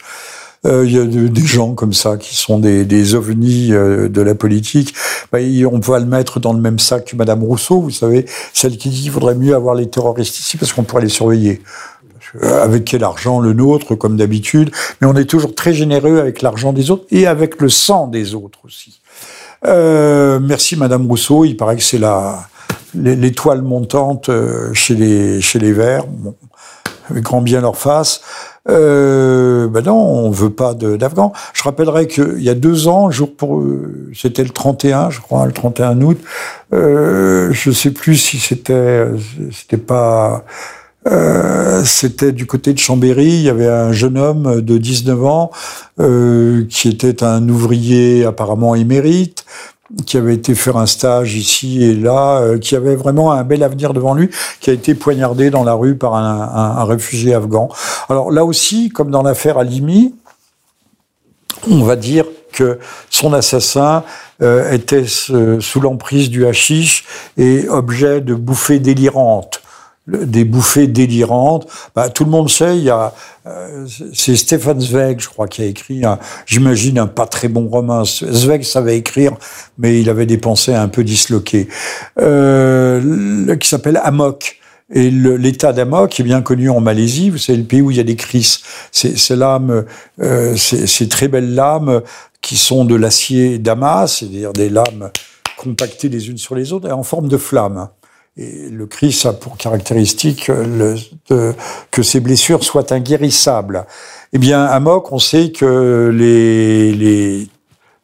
Euh, 0.64 0.85
il 0.87 0.92
y 0.92 0.98
a 0.98 1.05
de, 1.05 1.27
des 1.27 1.44
gens 1.44 1.75
comme 1.75 1.92
ça 1.92 2.16
qui 2.16 2.37
sont 2.37 2.59
des, 2.59 2.85
des 2.85 3.16
ovnis 3.16 3.72
euh, 3.72 4.09
de 4.09 4.20
la 4.20 4.37
politique. 4.37 4.94
Bah, 5.33 5.38
on 5.70 5.81
peut 5.81 5.98
le 5.98 6.07
mettre 6.07 6.38
dans 6.38 6.53
le 6.53 6.61
même 6.61 6.79
sac 6.79 7.07
que 7.07 7.16
Madame 7.16 7.42
Rousseau, 7.42 7.81
vous 7.81 7.90
savez, 7.90 8.27
celle 8.53 8.77
qui 8.77 8.88
dit 8.88 9.03
qu'il 9.03 9.11
faudrait 9.11 9.35
mieux 9.35 9.57
avoir 9.57 9.75
les 9.75 9.88
terroristes 9.88 10.38
ici 10.38 10.57
parce 10.57 10.72
qu'on 10.72 10.85
pourrait 10.85 11.03
les 11.03 11.09
surveiller. 11.09 11.62
Euh, 12.42 12.64
avec 12.64 12.85
quel 12.85 13.05
argent 13.05 13.40
le 13.40 13.53
nôtre, 13.53 13.94
comme 13.94 14.16
d'habitude, 14.16 14.70
mais 15.01 15.07
on 15.07 15.14
est 15.16 15.27
toujours 15.27 15.55
très 15.55 15.75
généreux 15.75 16.18
avec 16.18 16.40
l'argent 16.40 16.72
des 16.72 16.90
autres 16.90 17.05
et 17.11 17.27
avec 17.27 17.61
le 17.61 17.68
sang 17.68 18.07
des 18.07 18.35
autres 18.35 18.61
aussi. 18.64 19.01
Euh, 19.66 20.40
merci 20.40 20.77
Madame 20.77 21.07
Rousseau. 21.07 21.44
Il 21.44 21.57
paraît 21.57 21.77
que 21.77 21.83
c'est 21.83 21.98
la 21.98 22.48
l'étoile 22.94 23.62
montante 23.62 24.31
chez 24.75 24.94
les 24.94 25.40
chez 25.40 25.59
les 25.59 25.72
Verts. 25.72 26.07
Bon, 26.07 26.35
grand 27.20 27.40
bien 27.40 27.61
leur 27.61 27.77
face. 27.77 28.20
Euh, 28.68 29.66
ben 29.68 29.83
non, 29.83 29.96
on 29.96 30.31
veut 30.31 30.51
pas 30.51 30.75
d'Afghans. 30.75 31.33
Je 31.53 31.62
rappellerai 31.64 32.07
qu'il 32.07 32.42
y 32.42 32.48
a 32.48 32.55
deux 32.55 32.88
ans, 32.88 33.11
jour 33.11 33.35
pour, 33.35 33.59
euh, 33.59 34.11
c'était 34.14 34.44
le 34.44 34.51
31, 34.51 35.11
je 35.11 35.20
crois, 35.20 35.46
le 35.46 35.53
31 35.53 36.01
août. 36.03 36.18
Euh, 36.72 37.51
je 37.53 37.70
sais 37.70 37.90
plus 37.90 38.16
si 38.16 38.38
c'était, 38.38 39.07
c'était 39.51 39.79
pas, 39.79 40.44
euh, 41.09 41.83
c'était 41.85 42.33
du 42.33 42.46
côté 42.46 42.72
de 42.72 42.79
Chambéry. 42.79 43.27
Il 43.27 43.42
y 43.42 43.51
avait 43.51 43.68
un 43.68 43.92
jeune 43.92 44.16
homme 44.16 44.61
de 44.61 44.79
19 44.79 45.25
ans 45.25 45.51
euh, 46.01 46.64
qui 46.68 46.88
était 46.88 47.25
un 47.25 47.48
ouvrier 47.48 48.25
apparemment 48.25 48.75
émérite, 48.75 49.44
qui 50.07 50.16
avait 50.16 50.35
été 50.35 50.55
faire 50.55 50.76
un 50.76 50.87
stage 50.87 51.35
ici 51.35 51.85
et 51.85 51.94
là, 51.94 52.40
euh, 52.40 52.59
qui 52.59 52.76
avait 52.76 52.96
vraiment 52.96 53.33
un 53.33 53.44
bel 53.44 53.62
avenir 53.62 53.92
devant 53.92 54.14
lui, 54.14 54.31
qui 54.61 54.70
a 54.70 54.72
été 54.72 54.94
poignardé 54.94 55.50
dans 55.50 55.64
la 55.64 55.74
rue 55.74 55.96
par 55.96 56.14
un, 56.14 56.78
un, 56.78 56.85
réfugié 56.85 57.35
afghan. 57.35 57.68
Alors 58.09 58.31
là 58.31 58.44
aussi, 58.44 58.88
comme 58.88 59.11
dans 59.11 59.22
l'affaire 59.22 59.59
Alimi, 59.59 60.14
on 61.70 61.83
va 61.83 61.96
dire 61.96 62.24
que 62.52 62.78
son 63.11 63.33
assassin 63.33 64.05
euh, 64.42 64.72
était 64.72 65.07
sous 65.07 65.81
l'emprise 65.81 66.31
du 66.31 66.46
hashish 66.46 67.05
et 67.37 67.68
objet 67.68 68.20
de 68.20 68.35
bouffées 68.35 68.78
délirantes. 68.78 69.62
Des 70.06 70.44
bouffées 70.44 70.86
délirantes. 70.86 71.66
Bah, 71.94 72.08
tout 72.08 72.24
le 72.24 72.30
monde 72.30 72.50
sait, 72.50 72.76
il 72.76 72.84
y 72.84 72.90
a, 72.90 73.14
euh, 73.46 73.86
c'est 74.12 74.36
Stefan 74.36 74.80
Zweig, 74.80 75.20
je 75.20 75.28
crois, 75.28 75.46
qui 75.48 75.62
a 75.62 75.66
écrit, 75.66 76.02
j'imagine, 76.46 76.98
un 76.98 77.06
pas 77.06 77.26
très 77.26 77.48
bon 77.48 77.68
roman. 77.68 78.04
Zweig 78.04 78.62
savait 78.62 78.96
écrire, 78.98 79.32
mais 79.78 80.00
il 80.00 80.10
avait 80.10 80.26
des 80.26 80.38
pensées 80.38 80.74
un 80.74 80.88
peu 80.88 81.04
disloquées, 81.04 81.68
euh, 82.20 83.56
qui 83.56 83.68
s'appelle 83.68 84.00
Amok. 84.02 84.58
Et 84.94 85.10
l'état 85.10 85.72
d'Amok 85.72 86.20
est 86.20 86.22
bien 86.22 86.42
connu 86.42 86.68
en 86.68 86.80
Malaisie. 86.80 87.32
C'est 87.38 87.56
le 87.56 87.62
pays 87.62 87.80
où 87.80 87.90
il 87.90 87.96
y 87.96 88.00
a 88.00 88.04
des 88.04 88.16
crises. 88.16 88.60
C'est 88.90 89.36
lames, 89.36 89.86
euh, 90.20 90.54
ces 90.56 91.08
très 91.08 91.28
belles 91.28 91.54
lames 91.54 92.02
qui 92.42 92.56
sont 92.56 92.84
de 92.84 92.94
l'acier 92.94 93.58
damas, 93.58 94.18
c'est-à-dire 94.18 94.52
des 94.52 94.68
lames 94.68 95.10
compactées 95.56 96.10
les 96.10 96.28
unes 96.28 96.36
sur 96.36 96.54
les 96.54 96.74
autres 96.74 96.88
et 96.88 96.92
en 96.92 97.04
forme 97.04 97.28
de 97.28 97.38
flamme. 97.38 97.88
Et 98.38 98.70
le 98.70 98.86
Christ 98.86 99.26
a 99.26 99.34
pour 99.34 99.58
caractéristique 99.58 100.50
que 101.90 102.02
ces 102.02 102.20
blessures 102.20 102.64
soient 102.64 102.90
inguérissables. 102.92 103.86
Eh 104.32 104.38
bien, 104.38 104.64
à 104.64 104.80
Moc, 104.80 105.12
on 105.12 105.18
sait 105.18 105.52
que 105.52 106.10
les, 106.14 106.94
les, 106.94 107.48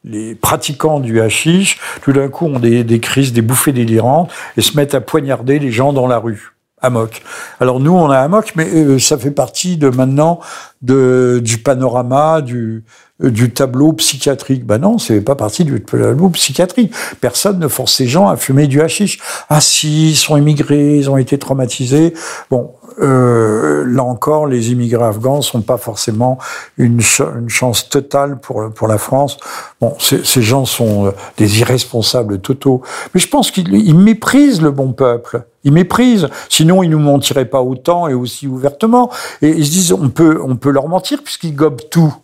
les 0.05 0.35
pratiquants 0.35 1.01
du 1.01 1.21
hashish, 1.23 1.79
tout 2.03 2.13
d'un 2.13 2.29
coup, 2.29 2.45
ont 2.45 2.59
des, 2.59 2.85
des 2.85 3.01
crises, 3.01 3.33
des 3.33 3.41
bouffées 3.41 3.73
délirantes 3.73 4.31
et 4.59 4.61
se 4.61 4.77
mettent 4.77 4.95
à 4.95 5.01
poignarder 5.01 5.59
les 5.59 5.73
gens 5.73 5.95
dans 5.95 6.07
la 6.07 6.19
rue. 6.19 6.53
Amok. 6.83 7.23
Alors 7.61 7.81
nous, 7.81 7.93
on 7.93 8.11
a 8.11 8.19
Amok, 8.19 8.53
mais 8.57 8.69
euh, 8.73 8.99
ça 8.99 9.19
fait 9.19 9.31
partie 9.31 9.77
de 9.77 9.89
maintenant 9.89 10.41
de, 10.83 11.41
du 11.43 11.59
panorama, 11.59 12.41
du, 12.41 12.85
euh, 13.23 13.31
du 13.31 13.51
tableau 13.51 13.93
psychiatrique. 13.95 14.65
Ben 14.65 14.79
non, 14.79 14.99
c'est 14.99 15.21
pas 15.21 15.35
partie 15.35 15.65
du 15.65 15.83
tableau 15.83 16.29
psychiatrique. 16.31 16.95
Personne 17.21 17.59
ne 17.59 17.69
force 17.69 17.95
ces 17.95 18.07
gens 18.07 18.29
à 18.29 18.37
fumer 18.37 18.67
du 18.67 18.81
hashish. 18.81 19.19
Ah 19.49 19.61
si, 19.61 20.11
ils 20.11 20.17
sont 20.17 20.37
immigrés, 20.37 20.97
ils 20.97 21.11
ont 21.11 21.17
été 21.17 21.39
traumatisés. 21.39 22.15
Bon, 22.51 22.73
euh, 23.01 23.85
là 23.87 24.03
encore, 24.03 24.47
les 24.47 24.73
immigrés 24.73 25.05
afghans 25.05 25.43
sont 25.43 25.63
pas 25.63 25.77
forcément 25.77 26.39
une, 26.77 27.01
chance 27.01 27.89
totale 27.89 28.39
pour 28.39 28.89
la 28.89 28.99
France. 28.99 29.39
Bon, 29.81 29.95
ces 29.99 30.43
gens 30.43 30.65
sont 30.65 31.07
euh, 31.07 31.11
des 31.37 31.61
irresponsables 31.61 32.41
totaux. 32.41 32.83
Mais 33.15 33.21
je 33.21 33.29
pense 33.29 33.51
qu'ils 33.51 33.97
méprisent 33.97 34.63
le 34.63 34.71
bon 34.71 34.93
peuple. 34.93 35.45
Ils 35.65 35.73
méprisent. 35.73 36.29
Sinon, 36.49 36.83
ils 36.83 36.91
nous 36.91 36.99
mentiraient 36.99 37.45
pas 37.45 37.63
autant 37.63 38.09
et 38.09 38.15
aussi 38.15 38.47
ouvertement. 38.47 39.11
Et 39.43 39.51
ils 39.51 39.67
se 39.67 39.71
disent, 39.71 39.93
on 39.93 40.09
peut, 40.09 40.41
on 40.43 40.57
peut 40.57 40.71
leur 40.71 40.89
mentir 40.89 41.23
puisqu'ils 41.23 41.55
gobent 41.55 41.89
tout 41.91 42.15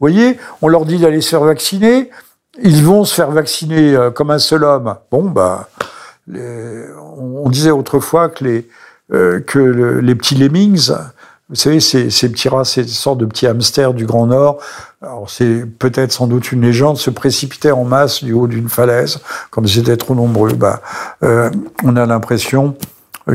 voyez, 0.00 0.38
on 0.62 0.68
leur 0.68 0.86
dit 0.86 0.98
d'aller 0.98 1.20
se 1.20 1.28
faire 1.28 1.44
vacciner, 1.44 2.10
ils 2.60 2.82
vont 2.84 3.04
se 3.04 3.14
faire 3.14 3.30
vacciner 3.30 3.94
euh, 3.94 4.10
comme 4.10 4.30
un 4.30 4.38
seul 4.38 4.64
homme. 4.64 4.96
Bon, 5.10 5.24
bah, 5.24 5.68
on, 6.26 7.48
disait 7.50 7.70
autrefois 7.70 8.28
que 8.28 8.44
les, 8.44 8.68
euh, 9.12 9.40
que 9.40 9.58
les 9.58 10.14
petits 10.14 10.34
lemmings, 10.34 10.90
vous 11.48 11.56
savez, 11.56 11.80
ces, 11.80 12.10
ces 12.10 12.30
petits 12.30 12.48
rats, 12.48 12.64
ces 12.64 12.86
sortes 12.86 13.18
de 13.18 13.26
petits 13.26 13.46
hamsters 13.46 13.92
du 13.92 14.06
Grand 14.06 14.26
Nord, 14.26 14.58
alors 15.02 15.28
c'est 15.28 15.64
peut-être 15.78 16.12
sans 16.12 16.26
doute 16.26 16.52
une 16.52 16.62
légende, 16.62 16.96
se 16.96 17.10
précipitaient 17.10 17.72
en 17.72 17.84
masse 17.84 18.22
du 18.22 18.32
haut 18.32 18.46
d'une 18.46 18.68
falaise, 18.68 19.20
comme 19.50 19.64
ils 19.64 19.78
étaient 19.78 19.96
trop 19.96 20.14
nombreux. 20.14 20.52
Bah, 20.52 20.80
euh, 21.22 21.50
on 21.82 21.96
a 21.96 22.06
l'impression 22.06 22.76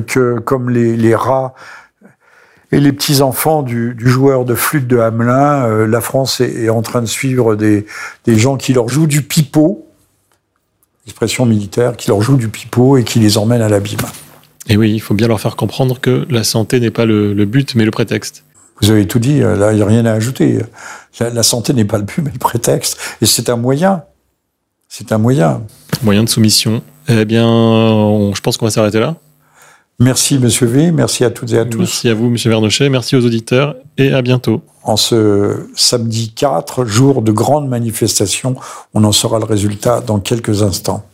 que 0.08 0.40
comme 0.40 0.70
les, 0.70 0.96
les 0.96 1.16
rats 1.16 1.54
et 2.72 2.80
les 2.80 2.92
petits-enfants 2.92 3.64
du, 3.64 3.96
joueur 4.00 4.46
de 4.46 4.56
flûte 4.56 4.88
de 4.88 4.98
Hamelin, 4.98 5.66
euh, 5.66 5.88
la 5.88 6.02
France 6.02 6.42
est, 6.42 6.70
en 6.70 6.82
train 6.82 7.02
de 7.02 7.06
suivre 7.06 7.56
des, 7.56 7.86
gens 8.28 8.58
qui 8.58 8.74
leur 8.74 8.90
jouent 8.90 9.08
du 9.08 9.22
pipeau, 9.22 9.88
expression 11.06 11.46
militaire, 11.46 11.96
qui 11.96 12.10
leur 12.10 12.22
jouent 12.22 12.38
du 12.38 12.50
pipeau 12.50 12.98
et 12.98 13.04
qui 13.04 13.20
les 13.20 13.38
emmènent 13.38 13.62
à 13.62 13.70
l'abîme. 13.70 14.00
Et 14.68 14.78
oui, 14.78 14.94
il 14.94 15.00
faut 15.00 15.14
bien 15.14 15.28
leur 15.28 15.40
faire 15.40 15.56
comprendre 15.56 16.00
que 16.00 16.26
la 16.30 16.44
santé 16.44 16.80
n'est 16.80 16.92
pas 16.92 17.06
le, 17.06 17.34
but, 17.46 17.76
mais 17.76 17.86
le 17.86 17.92
prétexte. 17.92 18.44
Vous 18.82 18.92
avez 18.92 19.08
tout 19.08 19.20
dit, 19.20 19.40
là, 19.40 19.72
il 19.72 19.78
n'y 19.78 19.82
a 19.82 19.86
rien 19.86 20.06
à 20.06 20.12
ajouter. 20.12 20.60
La, 21.20 21.44
santé 21.44 21.74
n'est 21.74 21.86
pas 21.86 21.98
le 21.98 22.04
but, 22.04 22.22
mais 22.24 22.32
le 22.32 22.40
prétexte. 22.40 22.98
Et 23.22 23.26
c'est 23.26 23.50
un 23.50 23.56
moyen. 23.56 24.04
C'est 24.90 25.12
un 25.12 25.18
moyen. 25.18 25.62
Moyen 26.04 26.24
de 26.24 26.30
soumission. 26.30 26.82
Eh 27.08 27.26
bien, 27.26 27.46
je 28.34 28.42
pense 28.42 28.58
qu'on 28.58 28.66
va 28.66 28.72
s'arrêter 28.72 29.00
là. 29.00 29.16
Merci, 30.00 30.40
Monsieur 30.40 30.66
V. 30.66 30.92
Merci 30.92 31.24
à 31.24 31.30
toutes 31.30 31.54
et 31.54 31.60
à 31.60 31.64
tous. 31.64 31.78
Merci 31.78 32.10
à 32.10 32.14
vous, 32.14 32.30
Monsieur 32.30 32.50
Vernochet. 32.50 32.90
Merci 32.90 33.16
aux 33.16 33.26
auditeurs 33.26 33.76
et 33.98 34.12
à 34.12 34.22
bientôt. 34.22 34.62
En 34.84 34.98
ce 34.98 35.70
samedi 35.76 36.34
4, 36.34 36.86
jour 36.86 37.22
de 37.22 37.32
grande 37.32 37.70
manifestation, 37.70 38.56
on 38.94 39.04
en 39.06 39.14
saura 39.14 39.40
le 39.40 39.46
résultat 39.46 40.02
dans 40.02 40.20
quelques 40.20 40.64
instants. 40.64 41.06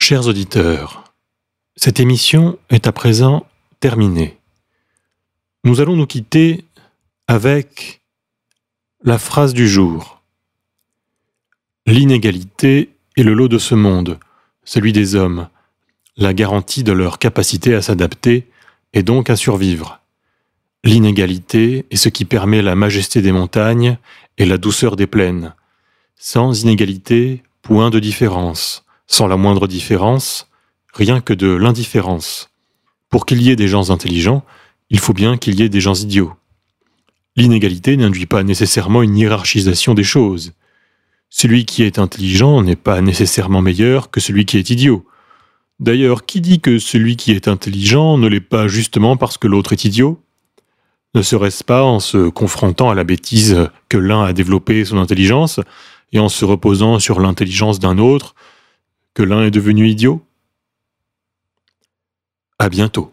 Chers 0.00 0.26
auditeurs, 0.26 1.07
cette 1.80 2.00
émission 2.00 2.58
est 2.70 2.88
à 2.88 2.92
présent 2.92 3.46
terminée. 3.78 4.36
Nous 5.62 5.80
allons 5.80 5.94
nous 5.94 6.08
quitter 6.08 6.64
avec 7.28 8.00
la 9.04 9.16
phrase 9.16 9.54
du 9.54 9.68
jour. 9.68 10.20
L'inégalité 11.86 12.90
est 13.16 13.22
le 13.22 13.32
lot 13.32 13.46
de 13.46 13.58
ce 13.58 13.76
monde, 13.76 14.18
celui 14.64 14.92
des 14.92 15.14
hommes 15.14 15.48
la 16.16 16.34
garantie 16.34 16.82
de 16.82 16.90
leur 16.90 17.20
capacité 17.20 17.76
à 17.76 17.80
s'adapter 17.80 18.48
et 18.92 19.04
donc 19.04 19.30
à 19.30 19.36
survivre. 19.36 20.00
L'inégalité 20.82 21.86
est 21.92 21.96
ce 21.96 22.08
qui 22.08 22.24
permet 22.24 22.60
la 22.60 22.74
majesté 22.74 23.22
des 23.22 23.30
montagnes 23.30 23.98
et 24.36 24.46
la 24.46 24.58
douceur 24.58 24.96
des 24.96 25.06
plaines. 25.06 25.54
Sans 26.16 26.60
inégalité, 26.60 27.44
point 27.62 27.90
de 27.90 28.00
différence. 28.00 28.84
Sans 29.06 29.28
la 29.28 29.36
moindre 29.36 29.68
différence, 29.68 30.48
rien 30.98 31.20
que 31.20 31.32
de 31.32 31.46
l'indifférence. 31.46 32.50
Pour 33.08 33.24
qu'il 33.24 33.40
y 33.40 33.50
ait 33.50 33.56
des 33.56 33.68
gens 33.68 33.90
intelligents, 33.90 34.44
il 34.90 34.98
faut 34.98 35.12
bien 35.12 35.36
qu'il 35.36 35.58
y 35.58 35.62
ait 35.62 35.68
des 35.68 35.80
gens 35.80 35.94
idiots. 35.94 36.32
L'inégalité 37.36 37.96
n'induit 37.96 38.26
pas 38.26 38.42
nécessairement 38.42 39.02
une 39.02 39.16
hiérarchisation 39.16 39.94
des 39.94 40.02
choses. 40.02 40.54
Celui 41.30 41.66
qui 41.66 41.84
est 41.84 42.00
intelligent 42.00 42.62
n'est 42.62 42.74
pas 42.74 43.00
nécessairement 43.00 43.62
meilleur 43.62 44.10
que 44.10 44.18
celui 44.18 44.44
qui 44.44 44.58
est 44.58 44.70
idiot. 44.70 45.06
D'ailleurs, 45.78 46.26
qui 46.26 46.40
dit 46.40 46.60
que 46.60 46.80
celui 46.80 47.14
qui 47.16 47.30
est 47.30 47.46
intelligent 47.46 48.18
ne 48.18 48.26
l'est 48.26 48.40
pas 48.40 48.66
justement 48.66 49.16
parce 49.16 49.38
que 49.38 49.46
l'autre 49.46 49.72
est 49.72 49.84
idiot? 49.84 50.20
Ne 51.14 51.22
serait-ce 51.22 51.62
pas 51.62 51.84
en 51.84 52.00
se 52.00 52.28
confrontant 52.28 52.90
à 52.90 52.96
la 52.96 53.04
bêtise 53.04 53.68
que 53.88 53.98
l'un 53.98 54.24
a 54.24 54.32
développé 54.32 54.84
son 54.84 54.98
intelligence 54.98 55.60
et 56.12 56.18
en 56.18 56.28
se 56.28 56.44
reposant 56.44 56.98
sur 56.98 57.20
l'intelligence 57.20 57.78
d'un 57.78 57.98
autre 57.98 58.34
que 59.14 59.22
l'un 59.22 59.44
est 59.44 59.52
devenu 59.52 59.88
idiot? 59.88 60.24
À 62.60 62.68
bientôt. 62.68 63.12